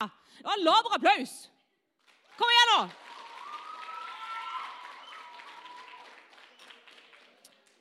Det 0.00 0.44
var 0.46 0.62
laber 0.62 0.94
applaus. 0.94 1.50
Kom 2.38 2.50
igjen, 2.54 2.70
nå! 2.72 2.82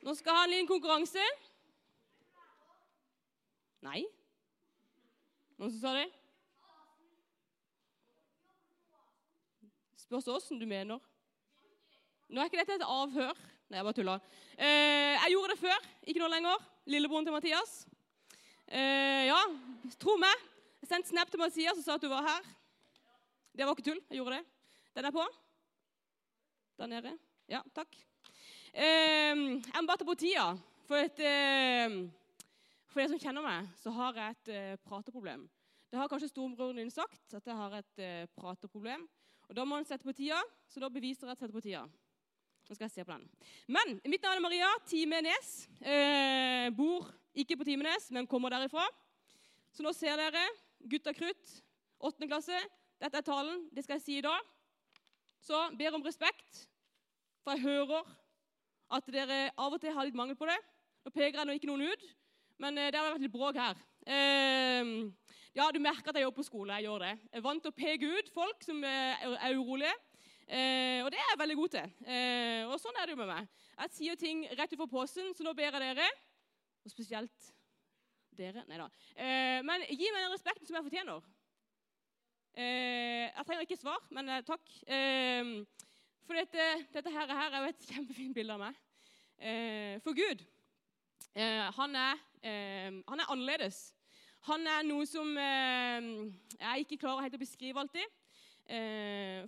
Nå 0.07 0.15
skal 0.15 0.31
jeg 0.33 0.39
ha 0.39 0.59
en 0.61 0.69
konkurranse. 0.69 1.25
Nei. 3.85 4.01
Noen 5.59 5.73
som 5.73 5.81
sa 5.83 5.93
det? 5.97 6.07
Spørs 10.01 10.29
åssen 10.31 10.61
du 10.61 10.65
mener. 10.65 11.01
Nå 12.31 12.41
er 12.41 12.49
ikke 12.49 12.63
dette 12.63 12.79
et 12.79 12.87
avhør. 12.87 13.37
Nei, 13.67 13.77
jeg 13.77 13.85
bare 13.85 13.97
tulla. 13.99 14.19
Eh, 14.55 15.13
jeg 15.19 15.33
gjorde 15.35 15.53
det 15.53 15.61
før, 15.61 15.87
ikke 16.07 16.23
nå 16.23 16.29
lenger. 16.31 16.67
Lillebroren 16.87 17.27
til 17.27 17.35
Mathias. 17.35 17.81
Eh, 18.67 19.27
ja, 19.27 19.41
tro 19.99 20.15
meg. 20.21 20.47
Jeg 20.81 20.89
sendte 20.91 21.09
snap 21.09 21.31
til 21.31 21.41
Mathias 21.41 21.79
og 21.79 21.83
sa 21.85 21.95
at 21.97 22.03
du 22.03 22.09
var 22.11 22.25
her. 22.25 22.49
Det 23.57 23.65
var 23.65 23.73
ikke 23.73 23.87
tull. 23.89 24.01
Jeg 24.09 24.19
gjorde 24.19 24.37
det. 24.37 24.45
Den 24.95 25.07
er 25.09 25.13
på. 25.15 25.23
Der 26.77 26.89
nede. 26.91 27.13
Ja, 27.49 27.63
takk. 27.73 27.97
Eh, 28.73 29.33
jeg 29.33 29.81
må 29.81 29.87
bare 29.89 29.97
ta 29.97 30.05
på 30.05 30.17
tida. 30.21 30.51
For, 30.87 31.01
et, 31.01 31.19
eh, 31.19 31.95
for 32.87 33.01
dere 33.01 33.11
som 33.11 33.21
kjenner 33.21 33.43
meg, 33.43 33.71
så 33.81 33.91
har 33.95 34.19
jeg 34.21 34.35
et 34.35 34.51
eh, 34.53 34.81
prateproblem. 34.85 35.47
Det 35.89 35.97
har 35.97 36.11
kanskje 36.11 36.29
storebroren 36.29 36.77
din 36.77 36.93
sagt, 36.93 37.33
at 37.33 37.47
jeg 37.47 37.57
har 37.57 37.79
et 37.79 38.03
eh, 38.03 38.27
prateproblem. 38.37 39.07
Og 39.49 39.55
Da 39.55 39.65
må 39.65 39.79
han 39.79 39.87
sette 39.87 40.05
på 40.05 40.13
tida, 40.13 40.37
så 40.69 40.83
da 40.83 40.91
beviser 40.91 41.25
jeg 41.25 41.31
at 41.31 41.41
jeg 41.41 41.47
setter 41.47 41.57
på 41.57 41.65
tida. 41.65 41.83
Nå 42.67 42.75
skal 42.75 42.85
jeg 42.85 42.95
se 42.97 43.07
på 43.07 43.15
den. 43.15 43.25
Men 43.71 43.97
mitt 44.05 44.21
navn 44.21 44.37
er 44.37 44.43
Maria 44.43 44.69
Timenes. 44.85 45.51
Eh, 45.81 46.69
bor 46.75 47.09
ikke 47.33 47.57
på 47.57 47.65
Timenes, 47.65 48.11
men 48.11 48.27
kommer 48.27 48.53
derifra. 48.53 48.85
Så 49.71 49.85
nå 49.85 49.93
ser 49.95 50.19
dere 50.19 50.43
gutta 50.85 51.13
krutt, 51.13 51.57
åttende 51.99 52.29
klasse. 52.29 52.59
Dette 53.01 53.19
er 53.19 53.25
talen. 53.25 53.67
Det 53.73 53.83
skal 53.85 53.97
jeg 53.97 54.05
si 54.05 54.17
i 54.17 54.25
dag. 54.25 54.53
Så 55.43 55.59
ber 55.79 55.95
om 55.95 56.05
respekt, 56.05 56.63
for 57.43 57.55
jeg 57.55 57.63
hører 57.63 58.07
at 58.97 59.11
dere 59.11 59.39
av 59.57 59.75
og 59.75 59.81
til 59.81 59.93
har 59.93 60.07
litt 60.07 60.17
mangel 60.17 60.37
på 60.39 60.47
det. 60.49 60.57
Nå 61.05 61.13
peker 61.15 61.39
jeg 61.39 61.47
nå 61.47 61.55
ikke 61.55 61.69
noen 61.69 61.87
ut, 61.87 62.07
men 62.63 62.77
eh, 62.77 62.89
det 62.91 62.99
har 62.99 63.07
vært 63.11 63.23
litt 63.23 63.35
bråk 63.35 63.59
her. 63.59 63.79
Eh, 64.07 64.91
ja, 65.57 65.67
du 65.73 65.79
merker 65.83 66.11
at 66.11 66.19
jeg 66.19 66.27
jobber 66.27 66.41
på 66.41 66.47
skole. 66.47 66.75
Jeg 66.77 66.87
gjør 66.87 67.05
det. 67.05 67.13
Jeg 67.29 67.39
er 67.39 67.45
vant 67.45 67.63
til 67.63 67.73
å 67.73 67.77
peke 67.77 68.11
ut 68.17 68.31
folk 68.33 68.65
som 68.65 68.83
eh, 68.87 69.27
er 69.35 69.57
urolige. 69.57 69.93
Eh, 70.47 71.03
og 71.03 71.11
det 71.11 71.19
er 71.19 71.31
jeg 71.33 71.41
veldig 71.41 71.57
god 71.59 71.75
til. 71.75 71.95
Og 72.71 72.77
sånn 72.79 72.99
er 72.99 73.07
det 73.07 73.15
jo 73.15 73.19
med 73.19 73.31
meg. 73.33 73.47
Jeg 73.77 73.93
sier 73.97 74.19
ting 74.19 74.45
rett 74.53 74.71
utenfor 74.71 74.89
posen, 74.91 75.33
så 75.35 75.43
nå 75.45 75.53
ber 75.57 75.67
jeg 75.67 75.83
dere, 75.83 76.07
og 76.87 76.93
spesielt 76.93 77.49
dere 78.37 78.63
Nei 78.69 78.77
da. 78.79 78.87
Eh, 79.15 79.59
men 79.65 79.83
gi 79.89 80.11
meg 80.13 80.23
den 80.23 80.33
respekten 80.33 80.67
som 80.67 80.77
jeg 80.77 80.87
fortjener. 80.87 81.25
Eh, 82.57 83.27
jeg 83.29 83.45
trenger 83.45 83.65
ikke 83.67 83.77
svar, 83.77 84.01
men 84.17 84.31
eh, 84.33 84.43
takk. 84.45 84.63
Eh, 84.89 85.51
for 86.25 86.37
dette, 86.39 86.63
dette 86.95 87.11
her, 87.13 87.33
er 87.35 87.57
jo 87.59 87.67
et 87.69 87.83
kjempefint 87.91 88.33
bilde 88.33 88.55
av 88.55 88.63
meg. 88.63 88.79
Eh, 89.37 89.99
for 90.01 90.17
Gud, 90.17 90.41
eh, 91.37 91.67
han 91.77 91.93
er, 91.95 92.23
han, 92.41 93.19
er, 93.19 93.29
annerledes. 93.29 93.91
Han 94.47 94.65
er 94.69 94.85
noe 94.87 95.05
som 95.09 95.27
jeg 95.37 96.83
ikke 96.85 96.99
klarer 97.01 97.25
helt 97.25 97.35
å 97.35 97.41
beskrive 97.41 97.81
alltid. 97.81 98.05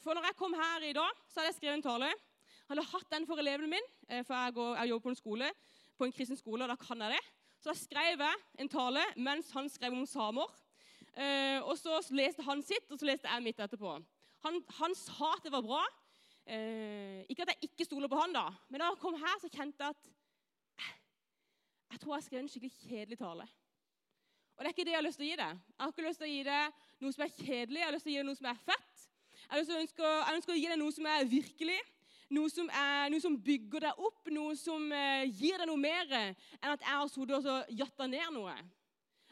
for 0.03 0.17
når 0.17 0.25
jeg 0.27 0.37
kom 0.39 0.55
her 0.57 0.83
i 0.83 0.93
dag, 0.95 1.21
så 1.29 1.39
hadde 1.39 1.51
jeg 1.53 1.57
skrevet 1.59 1.77
en 1.77 1.85
tale. 1.85 2.09
Jeg 2.09 2.73
hadde 2.73 2.87
hatt 2.91 3.13
den 3.13 3.27
for 3.29 3.39
elevene 3.39 3.71
mine, 3.71 4.23
for 4.27 4.35
jeg, 4.35 4.55
går, 4.57 4.73
jeg 4.81 4.89
jobber 4.89 5.05
på 5.05 5.13
en 5.13 5.19
skole, 5.21 5.51
på 5.95 6.07
en 6.07 6.15
kristen 6.17 6.39
skole, 6.39 6.65
og 6.65 6.73
da 6.73 6.75
kan 6.81 7.05
jeg 7.05 7.15
det. 7.15 7.23
Så 7.59 7.73
da 7.73 7.75
skrev 7.75 8.21
jeg 8.23 8.41
en 8.63 8.71
tale 8.71 9.03
mens 9.19 9.51
han 9.51 9.67
skrev 9.71 9.95
om 9.95 10.05
samer. 10.07 10.47
Eh, 11.19 11.59
og 11.65 11.75
så 11.77 11.99
leste 12.15 12.45
han 12.47 12.61
sitt, 12.63 12.87
og 12.91 12.99
så 12.99 13.09
leste 13.09 13.27
jeg 13.27 13.43
mitt 13.43 13.59
etterpå. 13.59 13.97
Han, 14.45 14.61
han 14.79 14.95
sa 14.95 15.33
at 15.35 15.43
det 15.43 15.51
var 15.51 15.65
bra. 15.65 15.81
Eh, 16.47 17.25
ikke 17.29 17.43
at 17.43 17.51
jeg 17.53 17.69
ikke 17.69 17.85
stoler 17.85 18.09
på 18.09 18.17
han, 18.17 18.31
da, 18.33 18.47
men 18.69 18.81
da 18.81 18.87
han 18.87 19.01
kom 19.01 19.17
her, 19.19 19.35
så 19.41 19.51
kjente 19.51 19.83
jeg 19.83 19.93
at 19.93 20.07
eh, 20.79 20.93
jeg 21.91 22.01
tror 22.01 22.15
jeg 22.15 22.25
skrev 22.25 22.41
en 22.41 22.49
skikkelig 22.49 22.87
kjedelig 22.87 23.19
tale. 23.19 23.45
Og 24.55 24.63
det 24.63 24.71
er 24.71 24.75
ikke 24.75 24.85
det 24.87 24.95
jeg 24.95 24.99
har 24.99 25.05
lyst 25.05 25.19
til 25.19 25.27
å 25.27 25.29
gi 25.29 25.37
deg. 25.39 25.59
Jeg 25.69 25.83
har 25.83 25.93
ikke 25.93 26.07
lyst 26.07 26.19
til 26.23 26.29
å 26.29 26.31
gi 26.31 26.41
deg 26.47 26.81
noe 27.03 27.15
som 27.15 27.25
er 27.25 27.35
kjedelig, 27.35 27.79
jeg 27.79 27.87
har 27.87 27.95
lyst 27.95 28.07
til 28.07 28.11
å 28.11 28.15
gi 28.15 28.21
deg 28.21 28.29
noe 28.29 28.39
som 28.39 28.49
er 28.49 28.63
fett. 28.69 29.05
Jeg 29.49 29.67
ønsker, 29.83 30.07
jeg 30.07 30.39
ønsker 30.39 30.55
å 30.55 30.57
gi 30.59 30.67
deg 30.71 30.79
noe 30.79 30.95
som 30.95 31.11
er 31.11 31.29
virkelig, 31.35 31.77
noe 32.33 32.49
som, 32.53 32.67
er, 32.69 33.09
noe 33.09 33.21
som 33.23 33.37
bygger 33.41 33.87
deg 33.87 34.01
opp, 34.05 34.29
noe 34.33 34.55
som 34.59 34.85
eh, 34.93 35.29
gir 35.29 35.57
deg 35.57 35.69
noe 35.69 35.81
mer 35.81 36.11
enn 36.13 36.73
at 36.73 36.83
jeg 36.83 36.91
har 36.91 37.09
sittet 37.09 37.49
og 37.49 37.71
jatta 37.81 38.07
ned 38.09 38.35
noe. 38.35 38.55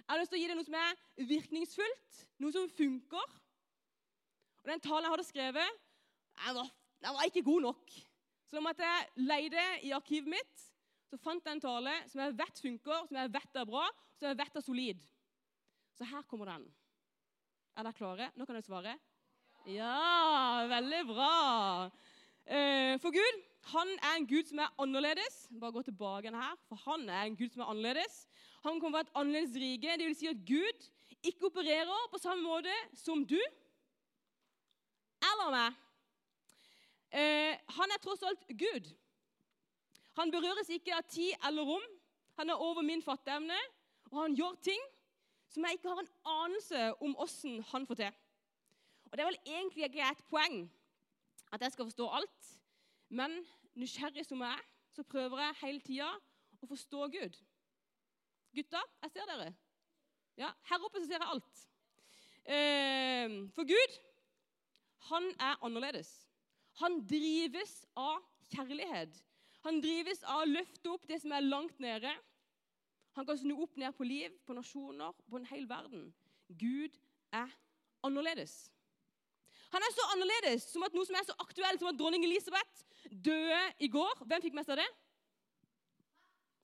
Jeg 0.08 0.10
har 0.14 0.22
lyst 0.22 0.32
til 0.32 0.40
å 0.40 0.42
gi 0.42 0.50
deg 0.50 0.58
noe 0.58 0.68
som 0.68 0.78
er 0.80 1.28
virkningsfullt, 1.30 2.22
noe 2.44 2.56
som 2.56 2.70
funker. 2.72 3.36
Og 4.64 4.72
Den 4.72 4.84
talen 4.84 5.08
jeg 5.08 5.14
hadde 5.14 5.28
skrevet, 5.28 5.82
den 6.38 6.58
var, 6.58 6.72
var 7.18 7.28
ikke 7.28 7.46
god 7.46 7.68
nok. 7.68 7.98
Så 8.48 8.56
da 8.56 8.64
måtte 8.64 8.88
jeg 8.88 9.28
leide 9.28 9.64
i 9.84 9.92
arkivet 9.96 10.32
mitt. 10.32 10.66
Så 11.08 11.20
fant 11.20 11.44
jeg 11.44 11.58
en 11.58 11.64
tale 11.64 11.94
som 12.12 12.22
jeg 12.24 12.36
vet 12.40 12.62
funker, 12.64 13.06
som 13.08 13.20
jeg 13.20 13.32
vet 13.36 13.60
er 13.60 13.68
bra, 13.68 13.86
som 14.20 14.30
jeg 14.30 14.40
vet 14.40 14.60
er 14.60 14.64
solid. 14.64 15.06
Så 15.96 16.08
her 16.08 16.24
kommer 16.28 16.52
den. 16.52 16.66
Er 17.78 17.86
dere 17.86 17.96
klare? 17.96 18.30
Nå 18.36 18.48
kan 18.48 18.58
dere 18.58 18.66
svare. 18.66 18.96
Ja, 19.68 20.64
veldig 20.72 21.02
bra. 21.12 21.32
Eh, 22.48 22.96
for 23.04 23.12
Gud 23.12 23.44
han 23.68 23.90
er 24.00 24.14
en 24.16 24.28
Gud 24.28 24.48
som 24.48 24.60
er 24.64 24.76
annerledes. 24.80 25.48
Bare 25.60 25.72
gå 25.76 25.82
tilbake 25.82 26.32
her, 26.32 26.56
for 26.68 26.76
han 26.76 27.10
er 27.10 27.22
en 27.22 27.36
Gud 27.36 27.50
som 27.50 27.62
er 27.62 27.72
annerledes. 27.74 28.28
Han 28.64 28.80
kommer 28.80 28.98
fra 28.98 29.06
et 29.08 29.16
annerledes 29.16 29.56
rike. 29.56 29.98
Det 30.00 30.06
vil 30.06 30.16
si 30.16 30.28
at 30.28 30.46
Gud 30.48 30.88
ikke 31.24 31.46
opererer 31.50 32.08
på 32.12 32.18
samme 32.18 32.44
måte 32.44 32.72
som 32.96 33.26
du 33.28 33.40
eller 35.28 35.52
meg. 35.52 35.76
Eh, 37.12 37.60
han 37.76 37.92
er 37.92 38.00
tross 38.04 38.24
alt 38.24 38.48
Gud. 38.48 38.94
Han 40.16 40.32
berøres 40.32 40.70
ikke 40.70 40.96
av 40.96 41.04
tid 41.10 41.36
eller 41.48 41.68
rom. 41.68 41.84
Han 42.40 42.50
er 42.50 42.64
over 42.64 42.82
min 42.82 43.04
fatteevne, 43.04 43.58
og 44.12 44.22
han 44.22 44.36
gjør 44.36 44.56
ting 44.64 44.82
som 45.52 45.66
jeg 45.66 45.78
ikke 45.78 45.90
har 45.90 46.00
en 46.04 46.16
anelse 46.38 46.88
om 47.04 47.16
åssen 47.20 47.60
han 47.72 47.88
får 47.88 47.96
til. 48.04 48.12
Og 49.12 49.18
Det 49.18 49.20
er 49.20 49.32
vel 49.32 49.44
egentlig 49.46 49.84
ikke 49.84 50.12
et 50.12 50.28
poeng 50.30 50.72
at 51.52 51.62
jeg 51.62 51.72
skal 51.72 51.88
forstå 51.88 52.10
alt, 52.20 52.50
men 53.10 53.38
nysgjerrig 53.76 54.26
som 54.26 54.42
jeg 54.44 54.52
er, 54.52 54.66
så 54.96 55.04
prøver 55.04 55.42
jeg 55.44 55.60
hele 55.62 55.82
tida 55.86 56.10
å 56.62 56.70
forstå 56.70 57.08
Gud. 57.14 57.40
Gutta, 58.58 58.82
jeg 59.04 59.14
ser 59.14 59.30
dere. 59.30 59.52
Ja, 60.38 60.52
Her 60.70 60.86
oppe 60.86 61.02
så 61.02 61.10
ser 61.10 61.22
jeg 61.22 61.30
alt. 61.34 61.64
Eh, 62.48 63.36
for 63.54 63.68
Gud, 63.68 63.98
han 65.12 65.30
er 65.40 65.60
annerledes. 65.66 66.10
Han 66.82 67.00
drives 67.10 67.80
av 67.98 68.22
kjærlighet. 68.54 69.24
Han 69.66 69.82
drives 69.84 70.24
av 70.24 70.44
å 70.44 70.50
løfte 70.50 70.92
opp 70.94 71.08
det 71.10 71.20
som 71.24 71.34
er 71.36 71.46
langt 71.46 71.80
nede. 71.84 72.12
Han 73.18 73.26
kan 73.26 73.40
snu 73.40 73.56
opp 73.64 73.78
ned 73.82 73.96
på 73.98 74.06
liv, 74.06 74.34
på 74.46 74.54
nasjoner, 74.54 75.16
på 75.30 75.40
en 75.40 75.48
hel 75.50 75.66
verden. 75.70 76.12
Gud 76.48 76.94
er 77.34 77.50
annerledes. 78.06 78.68
Han 79.76 79.84
er 79.84 79.94
så 79.94 80.06
annerledes 80.14 80.70
som 80.72 80.86
at 80.88 80.96
noe 80.96 81.08
som 81.08 81.18
er 81.20 81.28
så 81.28 81.36
aktuelt 81.44 81.82
som 81.82 81.90
at 81.92 82.00
dronning 82.00 82.24
Elisabeth 82.26 82.86
døde 83.12 83.60
i 83.84 83.90
går. 83.92 84.24
Hvem 84.24 84.44
fikk 84.46 84.56
mest 84.58 84.72
av 84.72 84.80
det? 84.80 84.88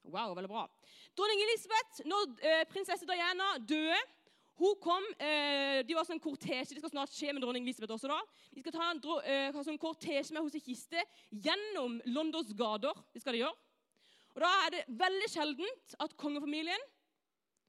Wow, 0.03 0.34
veldig 0.36 0.52
bra. 0.52 0.66
Dronning 1.16 1.44
Elisabeth, 1.46 2.03
når 2.08 2.36
eh, 2.44 2.64
prinsesse 2.72 3.08
Diana 3.08 3.56
døde 3.59 4.00
hun 4.59 4.75
kom, 4.78 5.06
eh, 5.18 5.81
De 5.81 5.96
var 5.97 6.06
sånn 6.06 6.22
kortesje. 6.22 6.75
Det 6.75 6.84
skal 6.84 6.91
snart 6.94 7.14
skje 7.16 7.34
med 7.34 7.41
dronning 7.41 7.66
Elisabeth 7.66 7.96
også. 7.96 8.12
da. 8.12 8.19
De 8.53 8.62
skal 8.62 8.75
ta 8.75 8.90
en 8.91 9.02
eh, 9.25 9.62
sånn 9.66 9.80
kortesje 9.81 10.35
med 10.35 10.46
hos 10.46 10.56
i 10.56 10.62
kiste 10.62 11.02
gjennom 11.31 11.97
Londons 12.06 12.53
gater. 12.53 12.94
Det 13.14 13.24
skal 13.24 13.34
de 13.34 13.44
gjøre. 13.44 13.56
Og 14.35 14.41
Da 14.41 14.52
er 14.66 14.70
det 14.75 14.85
veldig 14.88 15.30
sjeldent 15.30 15.96
at 16.00 16.16
kongefamilien 16.18 16.85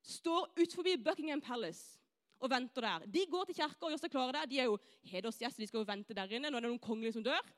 står 0.05 0.51
utenfor 0.59 1.03
Buckingham 1.05 1.41
Palace 1.41 2.04
og 2.41 2.51
venter 2.51 2.87
der. 2.87 3.05
De 3.11 3.27
går 3.31 3.49
til 3.49 3.59
kirka 3.59 3.87
og 3.87 3.93
gjør 3.95 4.03
seg 4.03 4.13
klare 4.13 4.35
der. 4.37 4.49
De 4.51 4.61
er 4.61 4.71
jo 4.71 4.79
hedersgjester, 5.11 5.63
de 5.63 5.69
skal 5.71 5.83
jo 5.83 5.89
vente 5.89 6.17
der 6.17 6.35
inne. 6.35 6.51
Nå 6.51 6.59
er 6.59 6.67
det 6.67 6.73
noen 6.73 6.83
kongelige 6.83 7.17
som 7.17 7.25
dør. 7.27 7.53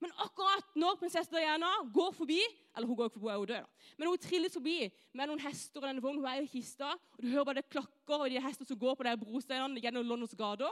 Men 0.00 0.14
akkurat 0.24 0.76
når 0.80 0.96
prinsesse 1.02 1.28
Diana 1.32 1.68
går 1.92 2.14
forbi 2.16 2.38
Eller 2.40 2.88
hun 2.88 2.96
går 2.96 3.10
ikke 3.10 3.18
forbi, 3.18 3.26
hun 3.26 3.32
er 3.32 3.40
jo 3.40 3.48
død, 3.50 3.66
da. 3.66 3.90
Men 3.98 4.08
hun 4.08 4.22
trilles 4.22 4.54
forbi 4.56 4.76
med 5.12 5.28
noen 5.28 5.42
hester 5.44 5.82
og 5.82 5.88
denne 5.88 6.02
vognen. 6.04 6.22
Hun 6.22 6.30
er 6.30 6.44
i 6.44 6.48
kista, 6.48 6.94
og 6.94 7.20
du 7.20 7.28
hører 7.28 7.44
bare 7.48 7.58
det 7.58 7.68
klakker 7.68 8.22
og 8.24 8.30
de 8.30 8.40
hester 8.40 8.68
som 8.68 8.78
går 8.78 8.94
på 8.96 9.04
de 9.04 9.16
brosteinene 9.20 9.82
gjennom 9.82 10.06
Londons 10.06 10.36
gater. 10.38 10.70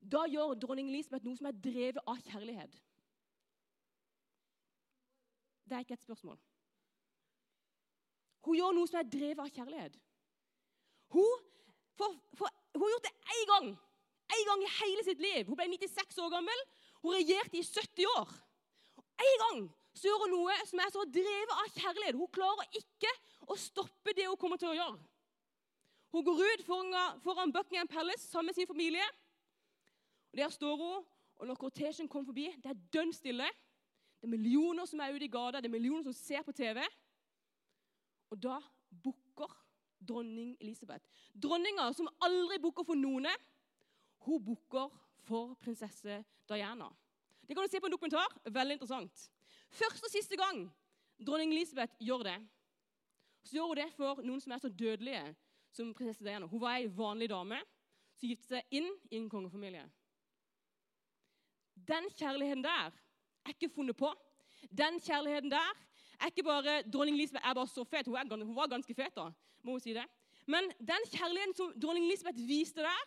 Da 0.00 0.24
gjør 0.30 0.56
dronning 0.58 0.88
Elisabeth 0.88 1.26
noe 1.26 1.36
som 1.38 1.50
er 1.50 1.60
drevet 1.68 2.00
av 2.08 2.18
kjærlighet. 2.24 2.78
Det 5.68 5.76
er 5.76 5.84
ikke 5.84 5.98
et 5.98 6.06
spørsmål. 6.06 6.38
Hun 8.48 8.56
gjør 8.56 8.74
noe 8.74 8.88
som 8.88 9.02
er 9.02 9.10
drevet 9.12 9.44
av 9.44 9.52
kjærlighet. 9.52 9.98
Hun, 11.12 11.47
for, 11.98 12.14
for, 12.38 12.50
hun 12.74 12.84
har 12.84 12.94
gjort 12.94 13.08
det 13.08 13.16
én 13.34 13.48
gang. 13.52 13.68
En 14.36 14.44
gang 14.50 14.62
i 14.62 14.74
hele 14.78 15.04
sitt 15.06 15.20
liv. 15.22 15.48
Hun 15.48 15.58
ble 15.58 15.66
96 15.72 16.18
år 16.22 16.30
gammel. 16.36 16.64
Hun 17.02 17.16
regjerte 17.16 17.58
i 17.58 17.64
70 17.64 18.08
år. 18.14 18.32
En 19.18 19.36
gang 19.44 19.60
så 19.98 20.06
gjør 20.06 20.24
hun 20.24 20.34
noe 20.36 20.56
som 20.68 20.82
er 20.82 20.90
så 20.94 21.04
drevet 21.10 21.54
av 21.56 21.70
kjærlighet. 21.74 22.18
Hun 22.18 22.34
klarer 22.34 22.80
ikke 22.80 23.12
å 23.50 23.56
stoppe 23.58 24.14
det 24.14 24.28
hun 24.28 24.38
kommer 24.40 24.60
til 24.60 24.70
å 24.70 24.76
gjøre. 24.76 24.98
Hun 26.14 26.24
går 26.24 26.42
ut 26.44 26.64
foran, 26.64 27.20
foran 27.24 27.52
Buckingham 27.52 27.90
Palace 27.90 28.28
sammen 28.28 28.52
med 28.52 28.56
sin 28.56 28.68
familie. 28.68 29.04
Og 30.32 30.38
Der 30.38 30.52
står 30.54 30.76
hun, 30.76 31.04
og 31.38 31.46
når 31.46 31.54
kortesjen 31.54 32.08
kommer 32.08 32.30
forbi, 32.30 32.46
det 32.62 32.70
er 32.72 32.84
dønn 32.92 33.12
stille. 33.12 33.48
Det 34.18 34.26
er 34.26 34.34
millioner 34.34 34.86
som 34.88 35.00
er 35.00 35.14
ute 35.14 35.28
i 35.28 35.32
gata, 35.32 35.60
det 35.60 35.68
er 35.70 35.76
millioner 35.76 36.02
som 36.08 36.16
ser 36.16 36.42
på 36.42 36.52
TV. 36.52 36.80
Og 38.30 38.40
da 38.42 38.58
bukker 39.04 39.27
dronning 40.00 40.56
Elisabeth. 40.60 41.04
Dronninga 41.34 41.92
som 41.96 42.08
aldri 42.24 42.58
bukker 42.62 42.86
for 42.86 42.98
noen, 42.98 43.28
hun 44.26 44.44
bukker 44.44 44.92
for 45.28 45.54
prinsesse 45.62 46.22
Diana. 46.48 46.88
Det 47.46 47.56
kan 47.56 47.64
du 47.64 47.70
se 47.70 47.80
på 47.80 47.88
en 47.88 47.94
dokumentar. 47.94 48.32
Veldig 48.44 48.76
interessant. 48.76 49.28
Første 49.70 50.04
og 50.04 50.12
siste 50.12 50.36
gang 50.36 50.66
dronning 51.18 51.52
Elisabeth 51.52 51.96
gjør 52.00 52.24
det, 52.28 52.38
så 53.44 53.56
gjør 53.56 53.70
hun 53.70 53.80
det 53.80 53.88
for 53.96 54.22
noen 54.24 54.42
som 54.44 54.52
er 54.52 54.62
så 54.62 54.68
dødelige 54.68 55.24
som 55.72 55.94
prinsesse 55.96 56.24
Diana. 56.24 56.46
Hun 56.46 56.60
var 56.60 56.78
ei 56.78 56.88
vanlig 56.92 57.30
dame 57.32 57.60
som 58.18 58.28
giftet 58.28 58.56
seg 58.56 58.78
inn 58.80 58.88
i 59.10 59.20
en 59.20 59.28
kongefamilie. 59.30 59.84
Den 61.88 62.08
kjærligheten 62.18 62.64
der 62.66 62.90
er 62.90 63.54
ikke 63.54 63.70
funnet 63.72 63.96
på. 63.96 64.10
Den 64.68 64.98
kjærligheten 65.00 65.52
der 65.52 65.84
er 66.20 66.32
ikke 66.32 66.46
bare 66.46 66.82
Dronning 66.82 67.16
Elisabeth 67.16 67.48
er 67.48 67.54
bare 67.54 67.70
så 67.70 67.84
fet. 67.84 68.06
Hun, 68.06 68.42
hun 68.42 68.56
var 68.56 68.70
ganske 68.70 68.94
fet, 68.94 69.14
da, 69.16 69.28
må 69.62 69.76
hun 69.76 69.82
si 69.82 69.94
det. 69.96 70.04
Men 70.48 70.70
den 70.80 71.04
kjærligheten 71.12 71.54
som 71.56 71.72
dronning 71.80 72.06
Elisabeth 72.06 72.40
viste 72.48 72.80
der, 72.80 73.04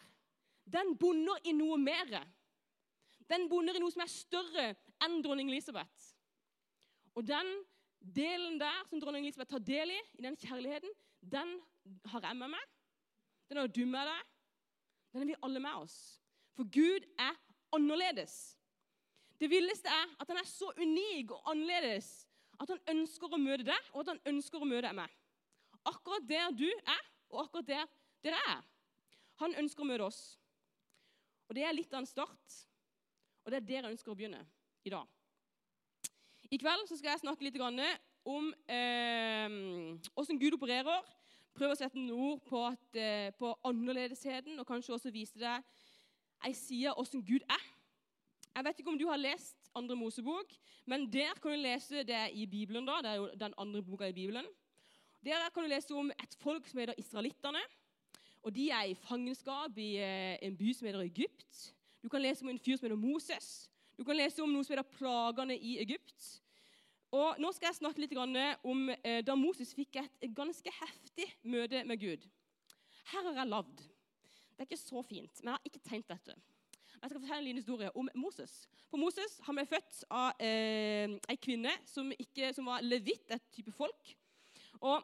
den 0.72 0.94
bunner 0.98 1.42
i 1.44 1.54
noe 1.58 1.78
mer. 1.82 2.22
Den 3.30 3.48
bunner 3.50 3.76
i 3.76 3.82
noe 3.82 3.92
som 3.94 4.04
er 4.06 4.12
større 4.12 4.68
enn 5.02 5.22
dronning 5.26 5.50
Elisabeth. 5.50 6.12
Og 7.18 7.26
den 7.28 7.50
delen 8.02 8.60
der 8.62 8.86
som 8.90 9.02
dronning 9.02 9.26
Elisabeth 9.26 9.52
tar 9.52 9.66
del 9.66 9.96
i, 9.96 10.00
i 10.20 10.26
den 10.26 10.38
kjærligheten, 10.38 10.94
den 11.22 11.58
har 12.14 12.28
jeg 12.28 12.38
med 12.38 12.54
meg. 12.54 12.68
Den 13.50 13.58
har 13.58 13.68
du 13.68 13.84
med 13.90 14.08
deg. 14.08 14.28
Den 15.12 15.24
er 15.24 15.32
vi 15.34 15.40
alle 15.44 15.60
med 15.60 15.84
oss. 15.84 15.98
For 16.56 16.70
Gud 16.72 17.08
er 17.20 17.36
annerledes. 17.76 18.58
Det 19.42 19.50
villeste 19.50 19.90
er 19.90 20.14
at 20.22 20.30
han 20.30 20.38
er 20.38 20.48
så 20.48 20.70
unik 20.78 21.34
og 21.34 21.50
annerledes 21.52 22.12
at 22.62 22.70
han 22.70 22.82
ønsker 22.94 23.34
å 23.34 23.40
møte 23.42 23.66
deg, 23.66 23.90
og 23.94 24.04
at 24.04 24.14
han 24.14 24.22
ønsker 24.34 24.62
å 24.62 24.70
møte 24.70 24.92
meg. 24.94 25.14
Akkurat 25.90 26.28
der 26.30 26.52
du 26.54 26.68
er, 26.70 27.06
og 27.32 27.46
akkurat 27.46 27.70
der 27.72 27.88
dere 28.22 28.42
er. 28.52 28.62
Han 29.42 29.56
ønsker 29.58 29.82
å 29.82 29.90
møte 29.90 30.06
oss. 30.06 30.22
Og 31.50 31.58
det 31.58 31.66
er 31.66 31.74
litt 31.76 31.94
av 31.94 32.04
en 32.04 32.10
start, 32.10 32.60
og 33.42 33.52
det 33.52 33.58
er 33.60 33.68
der 33.68 33.80
jeg 33.82 33.96
ønsker 33.96 34.14
å 34.14 34.18
begynne 34.18 34.44
i 34.86 34.94
dag. 34.94 35.10
I 36.52 36.60
kveld 36.60 36.90
skal 36.92 37.14
jeg 37.14 37.24
snakke 37.24 37.48
litt 37.48 37.58
om 37.64 38.52
åssen 40.20 40.36
eh, 40.36 40.42
Gud 40.42 40.58
opererer. 40.60 41.10
Prøve 41.56 41.76
å 41.76 41.80
sette 41.80 42.00
noen 42.00 42.32
ord 42.32 42.44
på, 42.48 42.62
at, 42.68 42.96
eh, 42.96 43.32
på 43.36 43.52
annerledesheten, 43.68 44.60
og 44.60 44.68
kanskje 44.68 44.96
også 44.96 45.12
vise 45.12 45.40
deg 45.40 45.66
ei 46.48 46.54
side 46.58 46.92
av 46.92 47.02
åssen 47.02 47.24
Gud 47.26 47.44
er. 47.44 47.66
Jeg 48.52 48.68
vet 48.68 48.80
ikke 48.80 48.92
om 48.94 49.00
du 49.00 49.08
har 49.10 49.20
lest 49.20 49.61
andre 49.76 49.96
Mosebok, 49.96 50.54
men 50.86 51.06
der 51.14 51.34
kan 51.42 51.52
du 51.52 51.58
lese 51.62 52.04
det 52.04 52.30
i 52.34 52.46
Bibelen. 52.46 52.86
da, 52.86 53.02
Det 53.02 53.10
er 53.10 53.16
jo 53.16 53.30
den 53.40 53.54
andre 53.58 53.84
boka 53.84 54.08
i 54.08 54.14
Bibelen. 54.14 54.46
Der 55.24 55.50
kan 55.54 55.64
du 55.64 55.70
lese 55.70 55.94
om 55.94 56.12
et 56.12 56.36
folk 56.40 56.68
som 56.68 56.80
heter 56.80 56.94
israelitterne. 56.98 57.62
og 58.44 58.56
De 58.56 58.70
er 58.70 58.84
i 58.84 58.94
fangenskap 58.94 59.78
i 59.78 59.98
eh, 59.98 60.38
en 60.42 60.58
by 60.58 60.74
som 60.74 60.88
heter 60.88 61.00
Egypt. 61.00 61.76
Du 62.04 62.10
kan 62.10 62.22
lese 62.22 62.42
om 62.42 62.50
en 62.50 62.60
fyr 62.60 62.78
som 62.78 62.86
heter 62.86 62.96
Moses. 62.96 63.70
Du 63.98 64.04
kan 64.04 64.16
lese 64.16 64.42
om 64.42 64.50
noe 64.50 64.64
som 64.64 64.74
heter 64.74 64.98
plagene 64.98 65.58
i 65.58 65.78
Egypt. 65.80 66.42
Og 67.12 67.36
Nå 67.40 67.52
skal 67.52 67.68
jeg 67.68 67.76
snakke 67.76 68.02
litt 68.02 68.16
om 68.18 68.90
eh, 68.90 69.22
da 69.24 69.36
Moses 69.36 69.76
fikk 69.76 70.00
et 70.02 70.34
ganske 70.36 70.72
heftig 70.80 71.28
møte 71.44 71.84
med 71.84 72.00
Gud. 72.00 72.26
Her 73.12 73.28
har 73.28 73.44
jeg 73.44 73.52
lagd. 73.52 73.84
Det 74.56 74.64
er 74.64 74.70
ikke 74.70 74.78
så 74.78 75.02
fint, 75.04 75.44
men 75.44 75.52
jeg 75.52 75.58
har 75.58 75.70
ikke 75.70 75.84
tegnet 75.90 76.10
dette. 76.14 76.36
Jeg 77.02 77.10
skal 77.10 77.22
fortelle 77.22 77.40
en 77.40 77.48
liten 77.48 77.62
historie 77.64 77.90
om 77.98 78.10
Moses. 78.22 78.52
For 78.92 79.02
Moses 79.02 79.40
han 79.48 79.58
ble 79.58 79.66
født 79.66 80.04
av 80.14 80.44
eh, 80.44 81.16
ei 81.32 81.38
kvinne 81.42 81.72
som, 81.90 82.12
ikke, 82.14 82.52
som, 82.54 82.68
var 82.70 82.84
levitt, 82.86 83.26
et 83.34 83.48
type 83.56 83.74
folk. 83.74 84.12
Og 84.86 85.00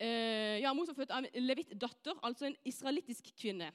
eh, 0.00 0.62
ja, 0.62 0.72
Moses 0.72 0.94
var 0.94 1.02
født 1.02 1.12
av 1.12 1.28
en 1.28 1.44
levitt 1.44 1.74
datter, 1.76 2.16
altså 2.24 2.48
en 2.48 2.56
israelittisk 2.68 3.28
kvinne. 3.36 3.68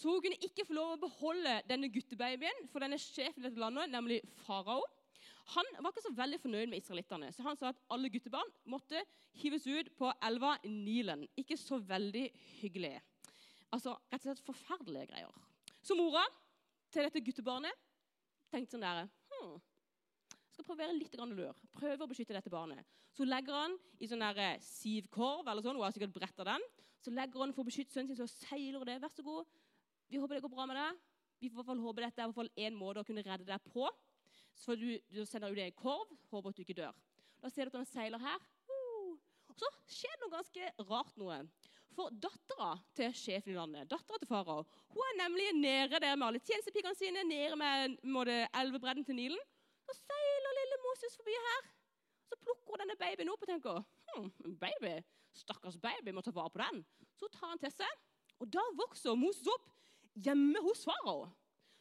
Så 0.00 0.08
hun 0.08 0.22
kunne 0.24 0.40
ikke 0.40 0.64
få 0.64 0.78
lov 0.78 0.94
å 0.94 1.02
beholde 1.02 1.58
denne 1.68 1.90
guttebabyen 1.92 2.64
for 2.72 2.80
denne 2.80 2.96
sjefen 2.96 3.42
i 3.42 3.50
dette 3.50 3.60
landet, 3.60 3.92
nemlig 3.92 4.22
farao. 4.46 4.80
Han 5.58 5.68
var 5.82 5.92
ikke 5.92 6.06
så 6.06 6.14
veldig 6.14 6.40
fornøyd 6.40 6.70
med 6.70 6.80
israelittene, 6.80 7.28
så 7.34 7.44
han 7.44 7.58
sa 7.58 7.74
at 7.74 7.84
alle 7.92 8.08
guttebarn 8.12 8.48
måtte 8.70 9.02
hives 9.42 9.66
ut 9.68 9.92
på 9.98 10.08
elva 10.24 10.54
Nilen. 10.64 11.26
Ikke 11.36 11.58
så 11.60 11.82
veldig 11.84 12.28
hyggelig. 12.62 12.96
Altså 13.74 13.98
rett 14.08 14.22
og 14.22 14.30
slett 14.30 14.46
forferdelige 14.46 15.10
greier. 15.12 15.49
Så 15.90 15.96
mora 15.98 16.22
til 16.94 17.02
dette 17.02 17.18
guttebarnet 17.26 17.78
tenkte 18.52 18.76
sånn 18.76 18.84
der 18.84 19.08
hm, 19.32 19.56
skal 20.54 20.62
prøve 20.62 20.76
å 20.76 20.82
være 20.84 20.94
litt 20.94 21.16
lur. 21.18 21.56
Prøve 21.74 22.06
å 22.06 22.06
beskytte 22.06 22.36
dette 22.36 22.52
barnet. 22.52 22.86
Så 23.10 23.24
hun 23.24 23.32
legger 23.32 23.56
han 23.58 23.74
i 23.98 24.06
sånn 24.06 24.22
der 24.22 24.38
eh, 24.38 24.62
sivkorv, 24.62 25.48
eller 25.50 25.66
sånn, 25.66 25.74
hun 25.74 25.82
har 25.82 25.96
sikkert 25.96 26.14
bretta 26.14 26.46
den. 26.46 26.62
Så 27.02 27.10
legger 27.10 27.42
han 27.42 27.54
for 27.56 27.64
å 27.64 27.66
beskytte 27.66 27.96
sønnen 27.96 28.14
sin, 28.14 28.20
så 28.20 28.46
seiler 28.46 28.86
det. 28.86 29.00
Vær 29.02 29.10
så 29.16 29.24
god, 29.26 29.50
vi 30.06 30.22
håper 30.22 30.38
det 30.38 30.44
går 30.44 30.52
bra 30.54 30.68
med 30.70 30.78
deg. 30.78 31.02
Vi 31.42 31.50
får 31.50 31.56
i 31.56 31.58
hvert 31.58 31.70
fall 31.72 31.82
håpe 31.88 32.04
dette 32.04 32.22
er 32.22 32.22
i 32.22 32.30
hvert 32.30 32.38
fall 32.38 32.68
en 32.68 32.78
måte 32.78 33.02
å 33.02 33.10
kunne 33.10 33.26
redde 33.26 33.50
deg 33.50 33.66
på. 33.74 33.90
Så 34.62 34.78
du, 34.78 34.86
du 35.10 35.24
sender 35.26 35.50
ut 35.50 35.64
en 35.64 35.74
korv, 35.74 36.14
håper 36.30 36.54
at 36.54 36.60
du 36.60 36.62
ikke 36.68 36.78
dør. 36.84 37.02
Da 37.42 37.50
ser 37.50 37.66
du 37.66 37.74
at 37.74 37.80
han 37.80 37.90
seiler 37.90 38.22
her. 38.22 38.46
Uh, 38.70 39.18
og 39.50 39.58
så 39.58 39.74
skjer 39.90 40.14
det 40.14 40.22
noe 40.22 40.36
ganske 40.38 40.70
rart 40.86 41.18
noe. 41.18 41.42
For 41.96 42.12
dattera 42.22 42.74
til 42.96 43.14
sjefen 43.18 43.52
i 43.52 43.56
landet, 43.56 43.88
dattera 43.90 44.18
til 44.20 44.30
farao, 44.30 44.62
hun 44.94 45.08
er 45.10 45.16
nemlig 45.24 45.48
nede 45.58 45.98
der 46.02 46.14
med 46.16 46.28
alle 46.28 46.42
tjenestepikene 46.46 46.94
sine, 46.94 47.24
nede 47.26 47.56
med 47.58 48.30
elvebredden 48.60 49.04
til 49.04 49.18
Nilen. 49.18 49.40
Så 49.86 49.96
seiler 49.98 50.56
lille 50.60 50.78
Moses 50.86 51.16
forbi 51.18 51.34
her. 51.46 51.66
Så 52.30 52.38
plukker 52.44 52.70
hun 52.70 52.82
denne 52.84 52.98
babyen 53.00 53.32
opp 53.32 53.42
og 53.42 53.50
tenker 53.50 53.82
hm, 54.14 54.30
baby, 54.62 54.94
stakkars 55.34 55.80
baby, 55.82 56.14
må 56.14 56.22
ta 56.22 56.34
vare 56.34 56.52
på 56.54 56.62
den. 56.62 56.84
Så 57.18 57.28
tar 57.34 57.50
han 57.50 57.62
til 57.62 57.74
seg, 57.74 58.00
og 58.38 58.52
da 58.54 58.62
vokser 58.78 59.18
Moses 59.18 59.50
opp 59.50 59.66
hjemme 60.14 60.62
hos 60.62 60.86
farao. 60.86 61.26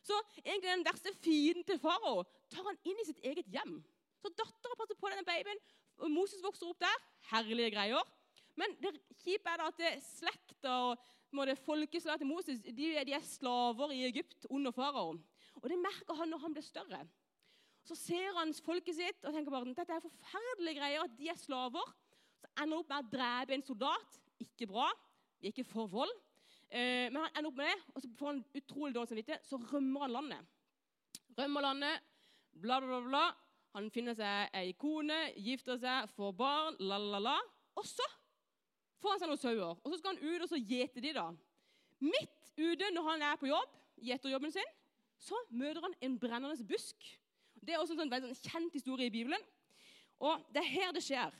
Så 0.02 0.18
egentlig 0.42 0.72
den 0.72 0.88
verste 0.88 1.14
fienden 1.22 1.68
til 1.68 1.80
farao 1.82 2.24
tar 2.50 2.66
han 2.66 2.80
inn 2.88 3.02
i 3.04 3.08
sitt 3.08 3.22
eget 3.22 3.50
hjem. 3.54 3.78
Så 4.20 4.32
dattera 4.34 4.78
passer 4.80 4.98
på 4.98 5.12
denne 5.12 5.28
babyen, 5.28 5.62
og 6.02 6.12
Moses 6.12 6.42
vokser 6.44 6.72
opp 6.72 6.82
der. 6.82 7.06
Herlige 7.30 7.76
greier. 7.76 8.16
Men 8.58 8.76
det 8.82 8.96
kjipe 9.22 9.52
er 9.52 9.62
da 9.62 9.70
at 9.70 10.04
slekta 10.04 10.76
og 10.90 11.58
folkeslaget 11.66 12.24
til 12.24 12.30
Moses 12.30 12.62
de, 12.64 12.74
de, 12.74 13.14
er 13.14 13.26
slaver 13.26 13.94
i 13.94 14.06
Egypt 14.08 14.48
under 14.50 14.72
faraoen. 14.72 15.20
Og 15.62 15.70
det 15.70 15.78
merker 15.80 16.18
han 16.18 16.30
når 16.30 16.42
han 16.46 16.56
blir 16.56 16.66
større. 16.66 17.04
Så 17.86 17.96
ser 17.96 18.34
han 18.38 18.54
folket 18.54 18.98
sitt 18.98 19.26
og 19.26 19.34
tenker 19.34 19.54
bare 19.54 19.70
dette 19.70 19.94
er 19.94 20.04
forferdelige 20.04 20.80
greier, 20.80 21.04
at 21.06 21.18
de 21.18 21.30
er 21.30 21.38
slaver. 21.40 21.94
Så 22.40 22.50
ender 22.64 22.82
opp 22.82 22.90
med 22.90 23.06
å 23.06 23.12
drepe 23.14 23.56
en 23.56 23.66
soldat. 23.66 24.20
Ikke 24.40 24.68
bra. 24.70 24.90
Ikke 25.42 25.66
for 25.68 25.90
vold. 25.92 26.12
Eh, 26.70 27.10
men 27.10 27.22
han 27.24 27.34
ender 27.34 27.50
opp 27.50 27.58
med 27.58 27.70
det, 27.70 27.78
og 27.96 28.04
så 28.04 28.10
får 28.20 28.30
han 28.30 28.42
utrolig 28.60 28.96
dårlig 28.96 29.12
samvittighet. 29.12 29.46
Så 29.48 29.60
rømmer 29.72 30.06
han 30.06 30.16
landet. 30.16 30.58
Rømmer 31.38 31.66
landet, 31.66 32.10
bla, 32.54 32.80
bla, 32.80 33.00
bla. 33.00 33.06
bla. 33.08 33.26
Han 33.78 33.90
finner 33.94 34.16
seg 34.18 34.56
ei 34.58 34.74
kone, 34.82 35.18
gifter 35.38 35.78
seg, 35.82 36.10
får 36.18 36.34
barn, 36.38 36.78
la-la-la. 36.82 37.38
Og 37.78 37.86
så 37.86 38.06
får 39.00 39.16
han 39.16 39.22
seg 39.22 39.32
noen 39.32 39.42
sauer. 39.42 39.78
Og 39.84 39.92
så 39.92 40.00
skal 40.00 40.16
han 40.16 40.24
ut 40.24 40.46
og 40.46 40.52
så 40.52 40.60
gjete 40.60 41.04
de 41.04 41.14
da. 41.16 41.28
Midt 42.04 42.52
ute 42.60 42.92
når 42.94 43.08
han 43.12 43.26
er 43.30 43.40
på 43.40 43.50
jobb, 43.50 43.76
gjeterjobben 44.04 44.54
sin, 44.56 44.76
så 45.20 45.40
møter 45.52 45.84
han 45.84 45.96
en 46.06 46.18
brennende 46.20 46.68
busk. 46.68 47.10
Det 47.60 47.76
er 47.76 47.82
også 47.82 47.96
en 47.96 48.04
sånn, 48.04 48.12
veldig 48.14 48.32
sånn 48.32 48.52
kjent 48.54 48.76
historie 48.76 49.10
i 49.10 49.14
Bibelen. 49.14 49.44
Og 50.24 50.44
det 50.56 50.64
er 50.64 50.74
her 50.74 50.96
det 50.96 51.04
skjer. 51.04 51.36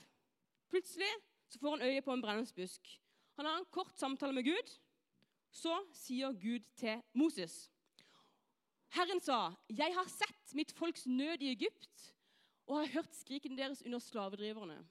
Plutselig 0.72 1.10
så 1.50 1.60
får 1.60 1.76
han 1.76 1.88
øye 1.88 2.04
på 2.04 2.12
en 2.14 2.22
brennende 2.22 2.56
busk. 2.56 2.92
Han 3.40 3.48
har 3.48 3.58
en 3.58 3.68
kort 3.72 3.96
samtale 3.96 4.36
med 4.36 4.48
Gud. 4.48 4.72
Så 5.50 5.72
sier 5.96 6.36
Gud 6.38 6.66
til 6.78 7.00
Moses 7.18 7.64
Herren 8.90 9.20
sa, 9.20 9.54
'Jeg 9.68 9.94
har 9.94 10.08
sett 10.08 10.54
mitt 10.54 10.72
folks 10.72 11.06
nød 11.06 11.42
i 11.42 11.52
Egypt' 11.54 12.14
'og 12.66 12.78
har 12.78 12.86
hørt 12.86 13.14
skriken 13.14 13.56
deres 13.56 13.82
under 13.82 13.98
slavedriverne.' 13.98 14.84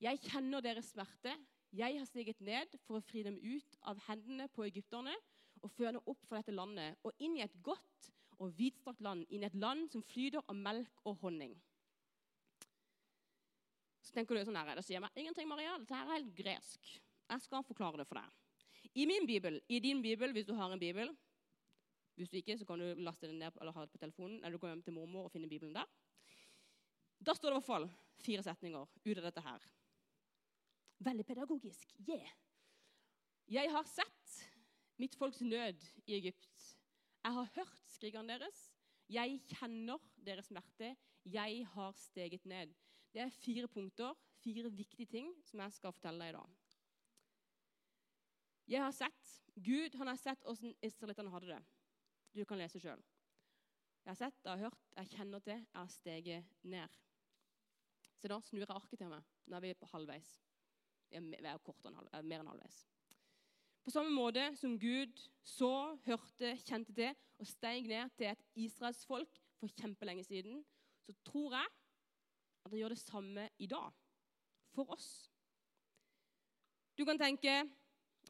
'Jeg 0.00 0.20
kjenner 0.20 0.60
deres 0.60 0.84
smerte, 0.84 1.36
jeg 1.74 1.98
har 1.98 2.06
steget 2.06 2.40
ned 2.44 2.76
for 2.86 2.98
å 2.98 3.04
fri 3.04 3.24
dem 3.26 3.36
ut 3.42 3.78
av 3.90 3.98
hendene 4.06 4.46
på 4.54 4.66
egypterne 4.68 5.14
og 5.64 5.72
føre 5.74 5.96
dem 5.96 6.10
opp 6.10 6.20
fra 6.28 6.40
dette 6.40 6.54
landet 6.54 7.00
og 7.06 7.24
inn 7.24 7.38
i 7.38 7.44
et 7.44 7.56
godt 7.64 8.10
og 8.42 8.52
vidstrakt 8.58 9.02
land, 9.02 9.24
inn 9.30 9.44
i 9.44 9.48
et 9.48 9.56
land 9.58 9.88
som 9.92 10.02
flyter 10.02 10.42
av 10.42 10.58
melk 10.58 11.02
og 11.08 11.18
honning. 11.22 11.54
Så 14.04 14.12
tenker 14.14 14.36
du 14.36 14.44
sånn 14.44 14.58
her, 14.58 14.74
Det 14.76 14.84
sier 14.84 15.00
meg 15.00 15.16
ingenting, 15.16 15.48
Maria. 15.48 15.78
Dette 15.78 15.96
er 15.96 16.10
helt 16.12 16.34
gresk. 16.36 16.88
Jeg 17.30 17.40
skal 17.40 17.64
forklare 17.64 18.02
det 18.02 18.08
for 18.08 18.20
deg. 18.20 18.32
I 18.94 19.06
min 19.06 19.26
bibel, 19.26 19.60
i 19.68 19.80
din 19.80 20.02
bibel, 20.02 20.32
hvis 20.32 20.46
du 20.46 20.54
har 20.54 20.70
en 20.70 20.78
bibel 20.78 21.10
Hvis 22.14 22.30
du 22.30 22.36
ikke, 22.38 22.54
så 22.58 22.64
kan 22.64 22.78
du 22.78 23.00
laste 23.02 23.26
den 23.26 23.40
ned 23.42 23.56
eller 23.60 23.72
ha 23.72 23.80
det 23.82 23.90
på 23.90 23.98
telefonen, 23.98 24.36
eller 24.44 24.54
du 24.54 24.58
kan 24.62 24.70
hjem 24.70 24.82
til 24.86 24.94
mormor 24.94 25.24
og 25.24 25.32
finne 25.32 25.48
Bibelen 25.48 25.74
der. 25.74 25.88
Da 27.18 27.34
står 27.34 27.50
det 27.50 27.56
i 27.56 27.58
hvert 27.58 27.66
fall 27.66 27.88
fire 28.22 28.42
setninger 28.46 28.86
ut 28.86 29.18
av 29.18 29.24
dette 29.24 29.42
her. 29.42 29.64
Veldig 30.98 31.26
pedagogisk. 31.26 31.94
Yeah. 32.08 32.30
Jeg 33.50 33.70
har 33.70 33.84
sett 33.84 34.36
mitt 34.96 35.16
folks 35.18 35.40
nød 35.40 35.82
i 36.06 36.14
Egypt. 36.16 36.78
Jeg 37.24 37.32
har 37.32 37.50
hørt 37.56 37.82
skrikene 37.92 38.28
deres. 38.28 38.70
Jeg 39.08 39.40
kjenner 39.50 40.00
deres 40.16 40.48
smerte. 40.48 40.94
Jeg 41.24 41.66
har 41.74 41.92
steget 41.96 42.44
ned. 42.46 42.72
Det 43.12 43.22
er 43.22 43.30
fire 43.30 43.68
punkter, 43.68 44.14
fire 44.42 44.70
viktige 44.70 45.06
ting 45.06 45.30
som 45.44 45.60
jeg 45.60 45.72
skal 45.72 45.92
fortelle 45.92 46.24
deg 46.24 46.34
i 46.34 46.36
dag. 46.36 46.60
Jeg 48.66 48.80
har 48.80 48.94
sett, 48.96 49.32
Gud 49.54 49.96
han 50.00 50.08
har 50.08 50.18
sett 50.20 50.44
hvordan 50.44 50.72
israelittene 50.82 51.32
hadde 51.32 51.52
det. 51.52 51.60
Du 52.34 52.44
kan 52.48 52.58
lese 52.58 52.80
sjøl. 52.80 53.02
Jeg 54.04 54.10
har 54.10 54.20
sett, 54.20 54.40
jeg 54.44 54.50
har 54.52 54.66
hørt, 54.66 54.88
jeg 54.96 55.12
kjenner 55.14 55.44
til, 55.44 55.60
jeg 55.60 55.80
har 55.80 55.92
steget 55.92 56.56
ned. 56.62 56.96
Så 58.20 58.28
da 58.28 58.40
snur 58.40 58.64
jeg 58.64 58.72
arket 58.72 59.00
til 59.00 59.12
meg. 59.12 59.24
Nå 59.48 59.56
er 59.56 59.64
vi 59.64 59.76
på 59.78 59.88
halvveis. 59.92 60.32
Enn 61.14 61.30
halv, 61.34 62.26
mer 62.26 62.42
enn 62.42 62.50
halvveis. 62.50 62.80
På 63.84 63.92
samme 63.92 64.10
måte 64.16 64.46
som 64.56 64.78
Gud 64.80 65.20
så, 65.44 65.94
hørte, 66.06 66.54
kjente 66.64 66.94
til 66.96 67.12
og 67.38 67.48
steg 67.48 67.88
ned 67.90 68.12
til 68.16 68.30
et 68.30 68.44
israelsfolk 68.66 69.40
for 69.60 69.72
kjempelenge 69.76 70.24
siden, 70.24 70.62
så 71.04 71.12
tror 71.26 71.58
jeg 71.58 71.68
at 72.64 72.72
han 72.72 72.78
gjør 72.78 72.94
det 72.94 72.98
samme 73.02 73.48
i 73.58 73.68
dag. 73.68 73.92
For 74.74 74.90
oss. 74.90 75.30
Du 76.98 77.04
kan 77.04 77.18
tenke 77.18 77.62